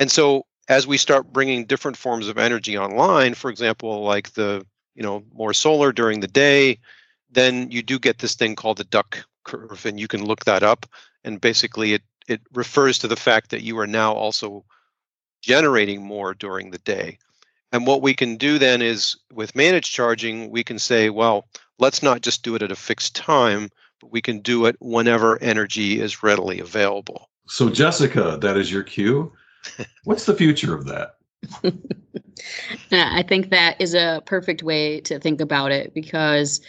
And 0.00 0.10
so 0.10 0.46
as 0.68 0.86
we 0.86 0.98
start 0.98 1.32
bringing 1.32 1.64
different 1.64 1.96
forms 1.96 2.28
of 2.28 2.38
energy 2.38 2.78
online, 2.78 3.34
for 3.34 3.50
example, 3.50 4.02
like 4.02 4.32
the 4.32 4.64
you 4.94 5.02
know 5.02 5.24
more 5.32 5.54
solar 5.54 5.92
during 5.92 6.20
the 6.20 6.28
day, 6.28 6.78
then 7.32 7.70
you 7.70 7.82
do 7.82 7.98
get 7.98 8.18
this 8.18 8.34
thing 8.34 8.54
called 8.54 8.78
the 8.78 8.84
duck 8.84 9.24
curve, 9.44 9.84
and 9.86 9.98
you 9.98 10.08
can 10.08 10.24
look 10.24 10.44
that 10.44 10.62
up. 10.62 10.86
And 11.24 11.40
basically, 11.40 11.94
it 11.94 12.02
it 12.28 12.40
refers 12.52 12.98
to 12.98 13.08
the 13.08 13.16
fact 13.16 13.50
that 13.50 13.62
you 13.62 13.78
are 13.78 13.86
now 13.86 14.12
also 14.12 14.64
generating 15.40 16.02
more 16.02 16.34
during 16.34 16.70
the 16.70 16.78
day. 16.78 17.18
And 17.72 17.86
what 17.86 18.02
we 18.02 18.14
can 18.14 18.36
do 18.36 18.58
then 18.58 18.82
is 18.82 19.16
with 19.32 19.56
managed 19.56 19.92
charging, 19.92 20.50
we 20.50 20.62
can 20.62 20.78
say, 20.78 21.10
well, 21.10 21.48
let's 21.78 22.02
not 22.02 22.20
just 22.20 22.44
do 22.44 22.54
it 22.54 22.62
at 22.62 22.70
a 22.70 22.76
fixed 22.76 23.16
time, 23.16 23.70
but 24.00 24.12
we 24.12 24.20
can 24.20 24.40
do 24.40 24.66
it 24.66 24.76
whenever 24.80 25.40
energy 25.42 26.00
is 26.00 26.22
readily 26.22 26.60
available. 26.60 27.28
So, 27.46 27.70
Jessica, 27.70 28.38
that 28.40 28.56
is 28.56 28.70
your 28.70 28.82
cue. 28.82 29.32
What's 30.04 30.26
the 30.26 30.34
future 30.34 30.74
of 30.74 30.84
that? 30.84 31.16
I 32.92 33.22
think 33.22 33.50
that 33.50 33.80
is 33.80 33.94
a 33.94 34.22
perfect 34.26 34.62
way 34.62 35.00
to 35.02 35.18
think 35.18 35.40
about 35.40 35.72
it 35.72 35.94
because 35.94 36.60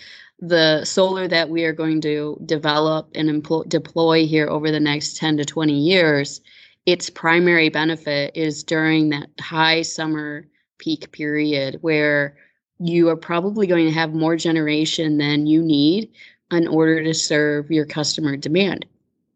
the 0.45 0.83
solar 0.83 1.25
that 1.25 1.49
we 1.49 1.63
are 1.63 1.71
going 1.71 2.01
to 2.01 2.37
develop 2.45 3.09
and 3.15 3.47
deploy 3.69 4.27
here 4.27 4.49
over 4.49 4.71
the 4.71 4.79
next 4.79 5.15
10 5.15 5.37
to 5.37 5.45
20 5.45 5.73
years, 5.73 6.41
its 6.85 7.09
primary 7.09 7.69
benefit 7.69 8.35
is 8.35 8.61
during 8.61 9.09
that 9.09 9.29
high 9.39 9.81
summer 9.81 10.45
peak 10.79 11.09
period 11.13 11.77
where 11.79 12.35
you 12.77 13.07
are 13.07 13.15
probably 13.15 13.67
going 13.67 13.85
to 13.85 13.93
have 13.93 14.13
more 14.13 14.35
generation 14.35 15.17
than 15.17 15.47
you 15.47 15.63
need 15.63 16.11
in 16.51 16.67
order 16.67 17.01
to 17.01 17.13
serve 17.13 17.71
your 17.71 17.85
customer 17.85 18.35
demand 18.35 18.85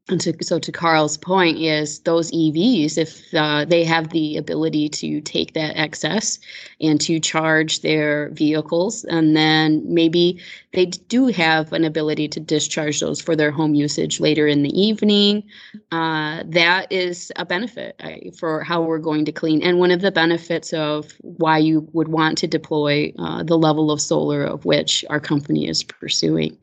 and 0.09 0.21
to, 0.21 0.33
so 0.41 0.57
to 0.57 0.71
Carl's 0.71 1.17
point 1.17 1.57
is 1.57 1.99
those 1.99 2.31
EVs, 2.31 2.97
if 2.97 3.33
uh, 3.33 3.65
they 3.65 3.83
have 3.83 4.09
the 4.09 4.37
ability 4.37 4.87
to 4.89 5.19
take 5.21 5.53
that 5.53 5.75
excess 5.75 6.39
and 6.79 7.01
to 7.01 7.19
charge 7.19 7.81
their 7.81 8.29
vehicles, 8.29 9.03
and 9.05 9.35
then 9.35 9.83
maybe 9.85 10.41
they 10.71 10.85
do 10.85 11.27
have 11.27 11.73
an 11.73 11.83
ability 11.83 12.29
to 12.29 12.39
discharge 12.39 13.01
those 13.01 13.19
for 13.19 13.35
their 13.35 13.51
home 13.51 13.73
usage 13.73 14.21
later 14.21 14.47
in 14.47 14.63
the 14.63 14.79
evening. 14.79 15.43
Uh, 15.91 16.43
that 16.45 16.89
is 16.89 17.31
a 17.35 17.45
benefit 17.45 17.99
for 18.37 18.63
how 18.63 18.81
we're 18.81 18.99
going 18.99 19.25
to 19.25 19.31
clean. 19.31 19.61
And 19.61 19.79
one 19.79 19.91
of 19.91 20.01
the 20.01 20.11
benefits 20.11 20.71
of 20.71 21.11
why 21.21 21.57
you 21.57 21.87
would 21.91 22.07
want 22.07 22.37
to 22.37 22.47
deploy 22.47 23.11
uh, 23.19 23.43
the 23.43 23.57
level 23.57 23.91
of 23.91 23.99
solar 23.99 24.43
of 24.43 24.63
which 24.63 25.03
our 25.09 25.19
company 25.19 25.67
is 25.67 25.83
pursuing 25.83 26.57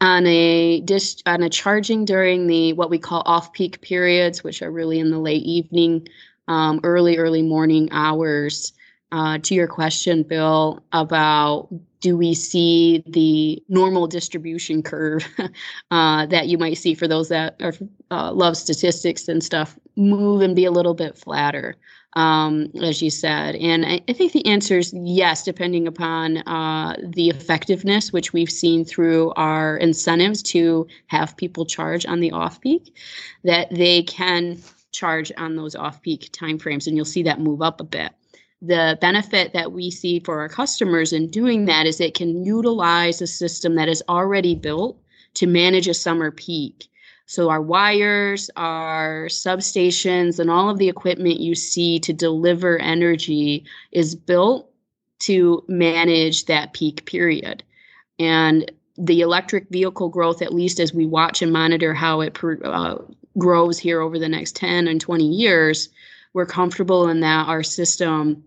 on 0.00 0.26
a 0.26 0.80
dish 0.80 1.16
on 1.26 1.42
a 1.42 1.50
charging 1.50 2.04
during 2.04 2.46
the 2.46 2.72
what 2.74 2.90
we 2.90 2.98
call 2.98 3.22
off-peak 3.26 3.80
periods, 3.82 4.42
which 4.42 4.62
are 4.62 4.70
really 4.70 4.98
in 4.98 5.10
the 5.10 5.18
late 5.18 5.42
evening, 5.42 6.06
um, 6.48 6.80
early 6.84 7.18
early 7.18 7.42
morning 7.42 7.88
hours. 7.92 8.72
Uh, 9.12 9.38
to 9.38 9.54
your 9.56 9.66
question, 9.66 10.22
Bill, 10.22 10.82
about 10.92 11.68
do 12.00 12.16
we 12.16 12.32
see 12.32 13.02
the 13.06 13.62
normal 13.68 14.06
distribution 14.06 14.82
curve 14.82 15.26
uh, 15.90 16.26
that 16.26 16.48
you 16.48 16.56
might 16.58 16.78
see 16.78 16.94
for 16.94 17.08
those 17.08 17.28
that 17.28 17.56
are, 17.60 17.74
uh, 18.10 18.32
love 18.32 18.56
statistics 18.56 19.28
and 19.28 19.42
stuff 19.42 19.78
move 19.96 20.40
and 20.42 20.56
be 20.56 20.64
a 20.64 20.70
little 20.70 20.94
bit 20.94 21.18
flatter? 21.18 21.76
Um, 22.14 22.70
as 22.82 23.00
you 23.00 23.10
said. 23.10 23.54
And 23.56 23.86
I, 23.86 24.00
I, 24.08 24.12
think 24.12 24.32
the 24.32 24.44
answer 24.46 24.78
is 24.78 24.92
yes, 24.94 25.44
depending 25.44 25.86
upon 25.86 26.38
uh, 26.38 26.96
the 27.02 27.28
effectiveness, 27.28 28.12
which 28.12 28.32
we've 28.32 28.50
seen 28.50 28.84
through 28.84 29.32
our 29.36 29.76
incentives 29.76 30.42
to 30.44 30.88
have 31.06 31.36
people 31.36 31.64
charge 31.64 32.04
on 32.06 32.20
the 32.20 32.32
off 32.32 32.60
peak, 32.60 32.96
that 33.44 33.68
they 33.70 34.02
can 34.02 34.58
charge 34.90 35.30
on 35.36 35.54
those 35.54 35.76
off 35.76 36.02
peak 36.02 36.30
timeframes, 36.32 36.86
and 36.86 36.96
you'll 36.96 37.04
see 37.04 37.22
that 37.22 37.40
move 37.40 37.62
up 37.62 37.80
a 37.80 37.84
bit. 37.84 38.12
The 38.60 38.98
benefit 39.00 39.52
that 39.52 39.72
we 39.72 39.90
see 39.90 40.20
for 40.20 40.40
our 40.40 40.48
customers 40.48 41.12
in 41.12 41.28
doing 41.28 41.64
that 41.66 41.86
is 41.86 42.00
it 42.00 42.14
can 42.14 42.44
utilize 42.44 43.22
a 43.22 43.26
system 43.26 43.76
that 43.76 43.88
is 43.88 44.02
already 44.08 44.54
built 44.54 45.00
to 45.34 45.46
manage 45.46 45.88
a 45.88 45.94
summer 45.94 46.30
peak 46.30 46.89
so, 47.30 47.48
our 47.48 47.62
wires, 47.62 48.50
our 48.56 49.26
substations, 49.26 50.40
and 50.40 50.50
all 50.50 50.68
of 50.68 50.78
the 50.78 50.88
equipment 50.88 51.38
you 51.38 51.54
see 51.54 52.00
to 52.00 52.12
deliver 52.12 52.76
energy 52.80 53.66
is 53.92 54.16
built 54.16 54.68
to 55.20 55.64
manage 55.68 56.46
that 56.46 56.72
peak 56.72 57.06
period. 57.06 57.62
And 58.18 58.68
the 58.98 59.20
electric 59.20 59.68
vehicle 59.68 60.08
growth, 60.08 60.42
at 60.42 60.52
least 60.52 60.80
as 60.80 60.92
we 60.92 61.06
watch 61.06 61.40
and 61.40 61.52
monitor 61.52 61.94
how 61.94 62.20
it 62.20 62.36
uh, 62.64 62.96
grows 63.38 63.78
here 63.78 64.00
over 64.00 64.18
the 64.18 64.28
next 64.28 64.56
10 64.56 64.88
and 64.88 65.00
20 65.00 65.24
years, 65.24 65.88
we're 66.32 66.46
comfortable 66.46 67.08
in 67.08 67.20
that 67.20 67.46
our 67.46 67.62
system 67.62 68.42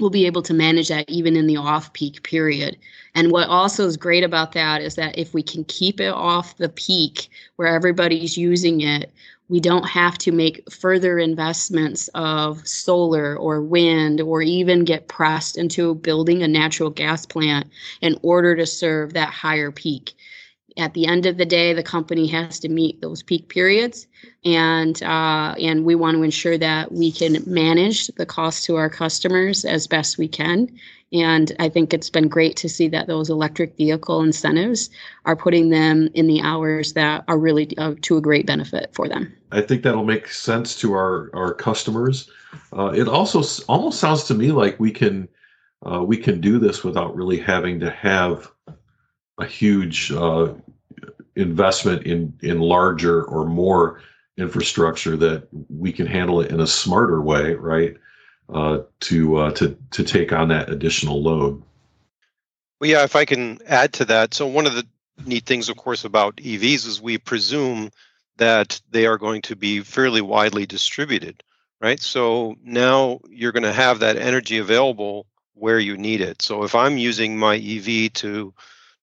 we'll 0.00 0.10
be 0.10 0.26
able 0.26 0.42
to 0.42 0.54
manage 0.54 0.88
that 0.88 1.08
even 1.08 1.36
in 1.36 1.46
the 1.46 1.56
off 1.56 1.92
peak 1.92 2.22
period. 2.22 2.76
And 3.14 3.30
what 3.30 3.48
also 3.48 3.86
is 3.86 3.96
great 3.96 4.24
about 4.24 4.52
that 4.52 4.82
is 4.82 4.94
that 4.94 5.18
if 5.18 5.34
we 5.34 5.42
can 5.42 5.64
keep 5.64 6.00
it 6.00 6.12
off 6.12 6.56
the 6.56 6.68
peak 6.68 7.28
where 7.56 7.68
everybody's 7.68 8.36
using 8.36 8.80
it, 8.80 9.12
we 9.48 9.58
don't 9.58 9.88
have 9.88 10.16
to 10.18 10.30
make 10.30 10.62
further 10.72 11.18
investments 11.18 12.08
of 12.14 12.66
solar 12.66 13.36
or 13.36 13.60
wind 13.60 14.20
or 14.20 14.42
even 14.42 14.84
get 14.84 15.08
pressed 15.08 15.58
into 15.58 15.96
building 15.96 16.42
a 16.42 16.48
natural 16.48 16.88
gas 16.88 17.26
plant 17.26 17.68
in 18.00 18.16
order 18.22 18.54
to 18.54 18.64
serve 18.64 19.12
that 19.12 19.30
higher 19.30 19.72
peak 19.72 20.14
at 20.76 20.94
the 20.94 21.06
end 21.06 21.26
of 21.26 21.36
the 21.36 21.44
day, 21.44 21.72
the 21.72 21.82
company 21.82 22.26
has 22.28 22.58
to 22.60 22.68
meet 22.68 23.00
those 23.00 23.22
peak 23.22 23.48
periods, 23.48 24.06
and 24.44 25.02
uh, 25.02 25.54
and 25.60 25.84
we 25.84 25.94
want 25.94 26.16
to 26.16 26.22
ensure 26.22 26.58
that 26.58 26.92
we 26.92 27.12
can 27.12 27.42
manage 27.46 28.08
the 28.08 28.26
cost 28.26 28.64
to 28.64 28.76
our 28.76 28.90
customers 28.90 29.64
as 29.64 29.86
best 29.86 30.18
we 30.18 30.28
can. 30.28 30.68
And 31.12 31.52
I 31.58 31.68
think 31.68 31.92
it's 31.92 32.10
been 32.10 32.28
great 32.28 32.56
to 32.58 32.68
see 32.68 32.86
that 32.88 33.08
those 33.08 33.30
electric 33.30 33.76
vehicle 33.76 34.22
incentives 34.22 34.90
are 35.24 35.34
putting 35.34 35.70
them 35.70 36.08
in 36.14 36.28
the 36.28 36.40
hours 36.40 36.92
that 36.92 37.24
are 37.26 37.38
really 37.38 37.76
uh, 37.78 37.94
to 38.02 38.16
a 38.16 38.20
great 38.20 38.46
benefit 38.46 38.90
for 38.92 39.08
them. 39.08 39.32
I 39.50 39.60
think 39.60 39.82
that'll 39.82 40.04
make 40.04 40.28
sense 40.28 40.78
to 40.80 40.92
our 40.92 41.30
our 41.34 41.54
customers. 41.54 42.30
Uh, 42.72 42.92
it 42.94 43.08
also 43.08 43.42
almost 43.68 43.98
sounds 43.98 44.24
to 44.24 44.34
me 44.34 44.52
like 44.52 44.78
we 44.78 44.92
can 44.92 45.28
uh, 45.84 46.02
we 46.04 46.16
can 46.16 46.40
do 46.40 46.58
this 46.58 46.84
without 46.84 47.14
really 47.16 47.38
having 47.38 47.80
to 47.80 47.90
have 47.90 48.50
a 49.40 49.46
huge 49.46 50.12
uh, 50.12 50.52
investment 51.36 52.06
in 52.06 52.32
in 52.42 52.60
larger 52.60 53.24
or 53.24 53.46
more 53.46 54.00
infrastructure 54.36 55.16
that 55.16 55.48
we 55.68 55.92
can 55.92 56.06
handle 56.06 56.40
it 56.40 56.50
in 56.50 56.60
a 56.60 56.66
smarter 56.66 57.20
way, 57.20 57.54
right? 57.54 57.96
Uh, 58.48 58.80
to 59.00 59.36
uh, 59.36 59.50
to 59.52 59.76
to 59.90 60.02
take 60.04 60.32
on 60.32 60.48
that 60.48 60.70
additional 60.70 61.22
load. 61.22 61.62
Well, 62.80 62.90
yeah, 62.90 63.04
if 63.04 63.14
I 63.14 63.24
can 63.24 63.58
add 63.66 63.92
to 63.94 64.04
that, 64.06 64.34
so 64.34 64.46
one 64.46 64.66
of 64.66 64.74
the 64.74 64.86
neat 65.26 65.44
things, 65.44 65.68
of 65.68 65.76
course, 65.76 66.04
about 66.04 66.36
EVs 66.36 66.86
is 66.86 67.00
we 67.00 67.18
presume 67.18 67.90
that 68.38 68.80
they 68.90 69.06
are 69.06 69.18
going 69.18 69.42
to 69.42 69.54
be 69.54 69.80
fairly 69.80 70.22
widely 70.22 70.64
distributed, 70.64 71.42
right? 71.80 72.00
So 72.00 72.56
now 72.64 73.20
you're 73.28 73.52
going 73.52 73.64
to 73.64 73.72
have 73.72 73.98
that 73.98 74.16
energy 74.16 74.56
available 74.56 75.26
where 75.54 75.78
you 75.78 75.96
need 75.96 76.22
it. 76.22 76.40
So 76.40 76.64
if 76.64 76.74
I'm 76.74 76.96
using 76.96 77.38
my 77.38 77.56
EV 77.56 78.12
to 78.14 78.54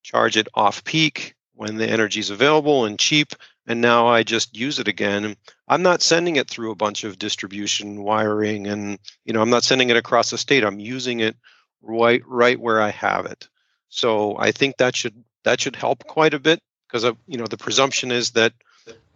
charge 0.04 0.38
it 0.38 0.48
off 0.54 0.84
peak 0.84 1.36
when 1.58 1.76
the 1.78 1.90
energy 1.90 2.20
is 2.20 2.30
available 2.30 2.86
and 2.86 3.00
cheap, 3.00 3.34
and 3.66 3.82
now 3.82 4.08
I 4.08 4.24
just 4.24 4.56
use 4.56 4.80
it 4.80 4.88
again. 4.88 5.36
I'm 5.68 5.82
not 5.82 6.02
sending 6.02 6.38
it 6.38 6.48
through 6.48 6.72
a 6.72 6.76
bunch 6.76 7.04
of 7.04 7.20
distribution 7.20 8.04
wiring, 8.04 8.68
and 8.68 9.00
you 9.26 9.34
know 9.34 9.42
I'm 9.42 9.50
not 9.50 9.64
sending 9.64 9.90
it 9.90 9.98
across 9.98 10.30
the 10.30 10.38
state. 10.38 10.64
I'm 10.64 10.80
using 10.80 11.20
it 11.20 11.36
right 11.82 12.22
right 12.26 12.60
where 12.60 12.82
I 12.82 12.90
have 12.90 13.26
it. 13.26 13.50
So 13.90 14.38
I 14.38 14.52
think 14.52 14.78
that 14.78 14.96
should 14.96 15.24
that 15.44 15.60
should 15.60 15.76
help 15.76 16.06
quite 16.06 16.34
a 16.34 16.40
bit 16.40 16.62
because 16.88 17.04
you 17.28 17.38
know 17.38 17.48
the 17.48 17.58
presumption 17.58 18.12
is 18.12 18.32
that 18.32 18.54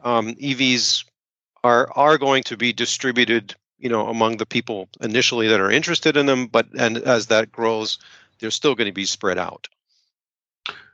um, 0.04 0.34
EVs 0.36 1.06
are 1.64 1.92
are 1.96 2.18
going 2.18 2.44
to 2.44 2.58
be 2.58 2.74
distributed 2.74 3.56
you 3.78 3.90
know 3.90 4.08
among 4.08 4.38
the 4.38 4.46
people 4.46 4.90
initially 5.00 5.48
that 5.48 5.62
are 5.62 5.72
interested 5.72 6.18
in 6.18 6.26
them, 6.26 6.48
but 6.48 6.68
and 6.78 6.98
as 6.98 7.28
that 7.28 7.52
grows, 7.52 8.00
they're 8.40 8.52
still 8.52 8.76
going 8.76 8.90
to 8.90 8.94
be 8.94 9.06
spread 9.06 9.38
out 9.38 9.68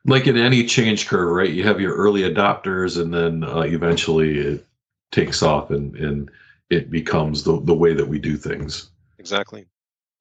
like 0.07 0.25
in 0.25 0.37
any 0.37 0.65
change 0.65 1.07
curve, 1.07 1.29
right? 1.29 1.51
You 1.51 1.63
have 1.63 1.81
your 1.81 1.95
early 1.95 2.21
adopters, 2.21 2.99
and 2.99 3.13
then 3.13 3.43
uh, 3.43 3.61
eventually 3.61 4.37
it 4.37 4.65
takes 5.11 5.43
off, 5.43 5.69
and 5.69 5.95
and 5.95 6.31
it 6.69 6.89
becomes 6.89 7.43
the 7.43 7.61
the 7.61 7.75
way 7.75 7.93
that 7.93 8.07
we 8.07 8.17
do 8.17 8.37
things. 8.37 8.89
Exactly. 9.19 9.67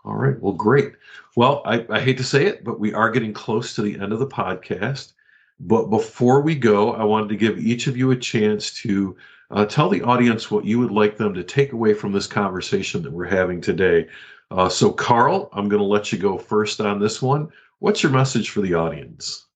All 0.04 0.16
right. 0.16 0.38
Well, 0.40 0.52
great. 0.52 0.92
Well, 1.36 1.62
I, 1.64 1.84
I 1.90 2.00
hate 2.00 2.16
to 2.18 2.24
say 2.24 2.46
it, 2.46 2.62
but 2.62 2.78
we 2.78 2.94
are 2.94 3.10
getting 3.10 3.32
close 3.32 3.74
to 3.74 3.82
the 3.82 3.98
end 3.98 4.12
of 4.12 4.20
the 4.20 4.26
podcast. 4.26 5.12
But 5.58 5.86
before 5.86 6.42
we 6.42 6.54
go, 6.54 6.92
I 6.92 7.02
wanted 7.02 7.28
to 7.30 7.36
give 7.36 7.58
each 7.58 7.86
of 7.86 7.96
you 7.96 8.10
a 8.10 8.16
chance 8.16 8.72
to 8.82 9.16
uh, 9.50 9.64
tell 9.64 9.88
the 9.88 10.02
audience 10.02 10.50
what 10.50 10.64
you 10.64 10.78
would 10.78 10.90
like 10.90 11.16
them 11.16 11.34
to 11.34 11.42
take 11.42 11.72
away 11.72 11.94
from 11.94 12.12
this 12.12 12.26
conversation 12.26 13.02
that 13.02 13.12
we're 13.12 13.24
having 13.24 13.60
today. 13.60 14.06
Uh, 14.50 14.68
so, 14.68 14.92
Carl, 14.92 15.48
I'm 15.52 15.68
going 15.68 15.80
to 15.80 15.86
let 15.86 16.12
you 16.12 16.18
go 16.18 16.38
first 16.38 16.80
on 16.80 17.00
this 17.00 17.20
one. 17.20 17.48
What's 17.80 18.02
your 18.02 18.12
message 18.12 18.50
for 18.50 18.60
the 18.60 18.74
audience? 18.74 19.46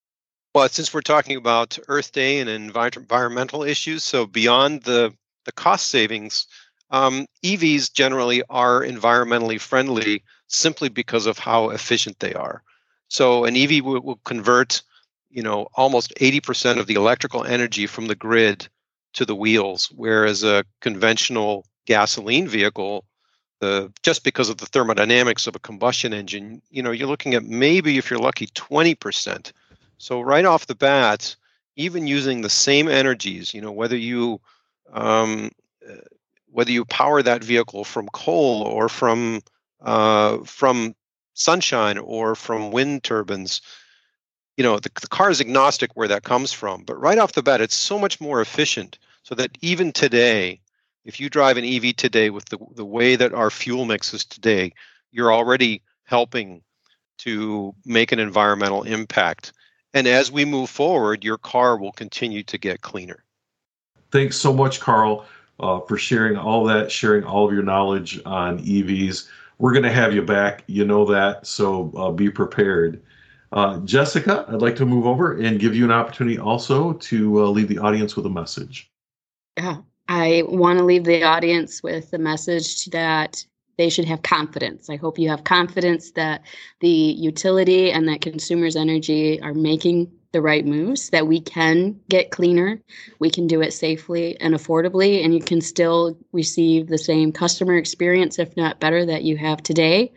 Well, 0.53 0.69
since 0.69 0.93
we're 0.93 1.03
talking 1.03 1.37
about 1.37 1.79
Earth 1.87 2.11
Day 2.11 2.41
and 2.41 2.51
environmental 2.51 3.63
issues, 3.63 4.03
so 4.03 4.27
beyond 4.27 4.83
the, 4.83 5.15
the 5.45 5.53
cost 5.53 5.87
savings, 5.87 6.49
um, 6.91 7.27
EVs 7.45 7.93
generally 7.93 8.43
are 8.51 8.81
environmentally 8.81 9.61
friendly 9.61 10.25
simply 10.49 10.89
because 10.89 11.27
of 11.27 11.39
how 11.39 11.71
efficient 11.71 12.19
they 12.19 12.35
are. 12.35 12.65
So 13.07 13.45
an 13.45 13.57
EV 13.57 13.85
will, 13.85 14.01
will 14.01 14.21
convert, 14.25 14.83
you 15.31 15.41
know, 15.41 15.69
almost 15.75 16.13
80% 16.17 16.81
of 16.81 16.89
the 16.89 16.95
electrical 16.95 17.45
energy 17.45 17.87
from 17.87 18.07
the 18.07 18.17
grid 18.17 18.67
to 19.13 19.25
the 19.25 19.37
wheels, 19.37 19.93
whereas 19.95 20.43
a 20.43 20.65
conventional 20.81 21.65
gasoline 21.87 22.49
vehicle, 22.49 23.05
the 23.61 23.93
just 24.03 24.25
because 24.25 24.49
of 24.49 24.57
the 24.57 24.67
thermodynamics 24.67 25.47
of 25.47 25.55
a 25.55 25.61
combustion 25.61 26.13
engine, 26.13 26.61
you 26.71 26.83
know, 26.83 26.91
you're 26.91 27.07
looking 27.07 27.35
at 27.35 27.45
maybe 27.45 27.99
if 27.99 28.11
you're 28.11 28.19
lucky 28.19 28.49
20% 28.49 29.53
so 30.01 30.23
right 30.23 30.47
off 30.47 30.67
the 30.67 30.75
bat, 30.75 31.37
even 31.77 32.07
using 32.07 32.41
the 32.41 32.49
same 32.49 32.89
energies, 32.89 33.53
you 33.53 33.61
know, 33.61 33.71
whether 33.71 33.97
you 33.97 34.41
um, 34.91 35.51
uh, 35.87 35.97
whether 36.51 36.73
you 36.73 36.87
power 36.87 37.23
that 37.23 37.45
vehicle 37.45 37.85
from 37.85 38.09
coal 38.09 38.63
or 38.63 38.89
from 38.89 39.43
uh, 39.83 40.39
from 40.39 40.95
sunshine 41.35 41.99
or 41.99 42.35
from 42.35 42.71
wind 42.71 43.05
turbines, 43.05 43.61
you 44.57 44.65
know, 44.65 44.79
the, 44.79 44.91
the 45.03 45.07
car 45.07 45.31
is 45.31 45.41
agnostic 45.43 45.91
where 45.95 46.09
that 46.09 46.25
comes 46.25 46.51
from. 46.51 46.83
But 46.83 46.99
right 46.99 47.19
off 47.19 47.33
the 47.33 47.43
bat, 47.43 47.61
it's 47.61 47.77
so 47.77 47.99
much 47.99 48.23
more 48.23 48.41
efficient 48.41 48.99
so 49.23 49.35
that 49.35 49.57
even 49.61 49.93
today, 49.93 50.61
if 51.05 51.21
you 51.21 51.29
drive 51.29 51.59
an 51.59 51.65
EV 51.65 51.95
today 51.95 52.31
with 52.31 52.47
the, 52.47 52.59
the 52.75 52.87
way 52.87 53.17
that 53.17 53.35
our 53.35 53.51
fuel 53.51 53.85
mix 53.85 54.15
is 54.15 54.25
today, 54.25 54.73
you're 55.13 55.33
already 55.33 55.83
helping 56.05 56.63
to 57.19 57.75
make 57.85 58.13
an 58.13 58.19
environmental 58.19 58.83
impact. 58.83 59.53
And 59.93 60.07
as 60.07 60.31
we 60.31 60.45
move 60.45 60.71
forward, 60.71 61.25
your 61.25 61.39
car 61.39 61.77
will 61.77 61.93
continue 61.93 62.43
to 62.45 62.59
get 62.59 62.83
cleaner. 62.83 63.25
Thanks 64.13 64.37
so 64.37 64.53
much, 64.53 64.81
Carl, 64.81 65.27
uh, 65.59 65.81
for 65.81 65.97
sharing 65.97 66.37
all 66.37 66.65
that, 66.65 66.91
sharing 66.91 67.25
all 67.25 67.47
of 67.47 67.53
your 67.53 67.63
knowledge 67.63 68.21
on 68.25 68.59
EVs. 68.59 69.29
We're 69.59 69.73
going 69.73 69.85
to 69.85 69.93
have 69.93 70.15
you 70.15 70.23
back. 70.23 70.65
You 70.67 70.85
know 70.85 71.05
that. 71.07 71.47
So 71.47 71.93
uh, 71.97 72.11
be 72.11 72.31
prepared. 72.31 73.03
Uh, 73.53 73.81
Jessica, 73.81 74.47
I'd 74.49 74.63
like 74.63 74.77
to 74.77 74.87
move 74.87 75.07
over 75.07 75.37
and 75.37 75.59
give 75.59 75.75
you 75.75 75.85
an 75.85 75.91
opportunity 75.91 76.39
also 76.39 76.93
to 76.95 77.45
uh, 77.45 77.49
leave 77.49 77.69
the 77.69 77.79
audience 77.79 78.15
with 78.15 78.27
a 78.27 78.31
message. 78.31 78.91
Yeah, 79.57 79.79
I 80.09 80.45
want 80.47 80.79
to 80.79 80.85
leave 80.85 81.05
the 81.05 81.25
audience 81.25 81.83
with 81.83 82.11
the 82.13 82.19
message 82.19 82.87
that 82.87 83.45
they 83.81 83.89
should 83.89 84.05
have 84.05 84.21
confidence. 84.21 84.91
I 84.91 84.97
hope 84.97 85.19
you 85.19 85.31
have 85.31 85.45
confidence 85.45 86.11
that 86.11 86.43
the 86.81 86.89
utility 86.89 87.91
and 87.91 88.07
that 88.09 88.21
Consumers 88.21 88.77
Energy 88.77 89.41
are 89.41 89.55
making 89.55 90.13
the 90.33 90.43
right 90.43 90.67
moves, 90.67 91.09
that 91.11 91.27
we 91.27 91.41
can 91.41 91.99
get 92.11 92.31
cleaner, 92.31 92.79
we 93.21 93.31
can 93.31 93.47
do 93.47 93.63
it 93.63 93.73
safely 93.73 94.39
and 94.39 94.55
affordably, 94.55 95.25
and 95.25 95.35
you 95.35 95.41
can 95.41 95.63
still 95.63 96.15
receive 96.33 96.89
the 96.89 96.99
same 96.99 97.33
customer 97.33 97.75
experience, 97.77 98.39
if 98.39 98.55
not 98.55 98.81
better, 98.81 99.07
that 99.07 99.25
you 99.25 99.39
have 99.39 99.63
today. 99.63 100.13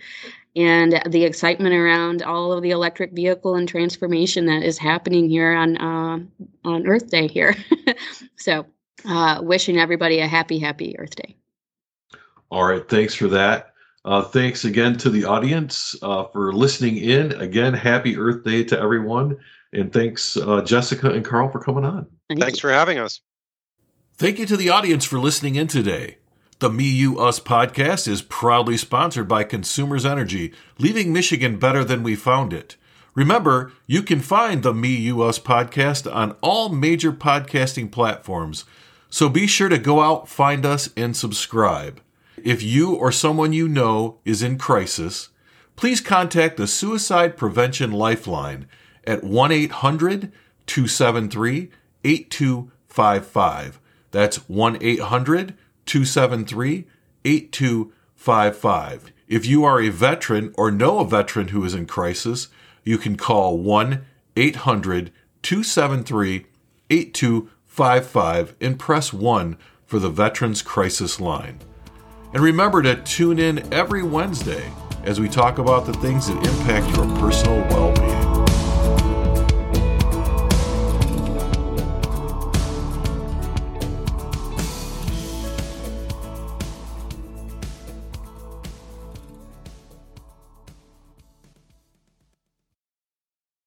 And 0.58 1.02
the 1.10 1.24
excitement 1.24 1.74
around 1.74 2.22
all 2.22 2.52
of 2.52 2.62
the 2.64 2.72
electric 2.72 3.14
vehicle 3.14 3.56
and 3.56 3.68
transformation 3.68 4.46
that 4.48 4.62
is 4.62 4.78
happening 4.78 5.30
here 5.30 5.54
on 5.54 5.78
uh, 5.78 6.20
on 6.66 6.86
Earth 6.86 7.10
Day 7.10 7.28
here. 7.28 7.56
so, 8.36 8.66
uh, 9.06 9.40
wishing 9.42 9.80
everybody 9.80 10.20
a 10.20 10.28
happy, 10.28 10.60
happy 10.60 11.00
Earth 11.00 11.16
Day. 11.16 11.38
All 12.54 12.66
right, 12.66 12.88
thanks 12.88 13.16
for 13.16 13.30
that. 13.30 13.74
Uh, 14.06 14.22
thanks 14.22 14.64
again 14.64 14.96
to 15.00 15.10
the 15.10 15.26
audience 15.26 15.96
uh, 16.04 16.26
for 16.26 16.54
listening 16.54 16.98
in. 16.98 17.32
Again, 17.32 17.74
happy 17.74 18.16
Earth 18.16 18.44
Day 18.44 18.64
to 18.66 18.80
everyone. 18.80 19.38
And 19.74 19.92
thanks, 19.92 20.38
uh, 20.38 20.62
Jessica 20.62 21.10
and 21.10 21.26
Carl, 21.26 21.50
for 21.50 21.60
coming 21.60 21.84
on. 21.84 22.06
Thanks 22.38 22.60
for 22.60 22.72
having 22.72 23.00
us. 23.00 23.22
Thank 24.18 24.38
you 24.38 24.46
to 24.46 24.56
the 24.56 24.70
audience 24.70 25.04
for 25.04 25.18
listening 25.18 25.56
in 25.56 25.66
today. 25.66 26.18
The 26.60 26.70
Me, 26.70 26.84
You, 26.84 27.20
Us 27.20 27.40
podcast 27.40 28.08
is 28.08 28.22
proudly 28.22 28.78
sponsored 28.78 29.28
by 29.28 29.44
Consumers 29.46 30.06
Energy, 30.06 30.54
leaving 30.78 31.12
Michigan 31.12 31.58
better 31.58 31.84
than 31.84 32.04
we 32.04 32.16
found 32.16 32.54
it. 32.54 32.76
Remember, 33.16 33.72
you 33.88 34.04
can 34.04 34.20
find 34.20 34.62
the 34.62 34.76
Me, 34.76 34.96
You, 34.96 35.24
Us 35.24 35.40
podcast 35.40 36.14
on 36.14 36.36
all 36.42 36.70
major 36.70 37.12
podcasting 37.12 37.92
platforms. 37.92 38.66
So 39.10 39.28
be 39.28 39.48
sure 39.48 39.70
to 39.70 39.80
go 39.80 40.02
out, 40.02 40.30
find 40.30 40.68
us, 40.68 40.92
and 40.96 41.18
subscribe. 41.18 42.00
If 42.44 42.62
you 42.62 42.94
or 42.94 43.14
someone 43.14 43.54
you 43.54 43.70
know 43.70 44.20
is 44.26 44.44
in 44.44 44.58
crisis, 44.58 45.30
please 45.78 46.02
contact 46.02 46.58
the 46.58 46.68
Suicide 46.68 47.38
Prevention 47.38 47.94
Lifeline 47.94 48.68
at 49.08 49.24
1 49.24 49.54
800 49.54 50.30
273 50.66 51.72
8255. 52.04 53.80
That's 54.12 54.50
1 54.50 54.78
800 54.82 55.56
273 55.86 56.86
8255. 57.24 59.12
If 59.30 59.46
you 59.46 59.64
are 59.64 59.82
a 59.82 59.88
veteran 59.88 60.54
or 60.58 60.70
know 60.70 61.00
a 61.00 61.08
veteran 61.08 61.48
who 61.48 61.64
is 61.64 61.74
in 61.74 61.86
crisis, 61.86 62.50
you 62.84 62.98
can 62.98 63.16
call 63.16 63.58
1 63.58 64.06
800 64.36 65.14
273 65.44 66.46
8255 66.90 68.56
and 68.60 68.78
press 68.78 69.14
1 69.14 69.58
for 69.86 70.00
the 70.00 70.10
Veterans 70.10 70.62
Crisis 70.62 71.22
Line. 71.22 71.60
And 72.34 72.42
remember 72.42 72.82
to 72.82 72.96
tune 72.96 73.38
in 73.38 73.72
every 73.72 74.02
Wednesday 74.02 74.72
as 75.04 75.20
we 75.20 75.30
talk 75.30 75.60
about 75.60 75.86
the 75.86 75.94
things 75.94 76.28
that 76.28 76.38
impact 76.38 76.96
your 76.96 77.06
personal 77.20 77.60
well 77.70 77.94
being. 77.94 78.13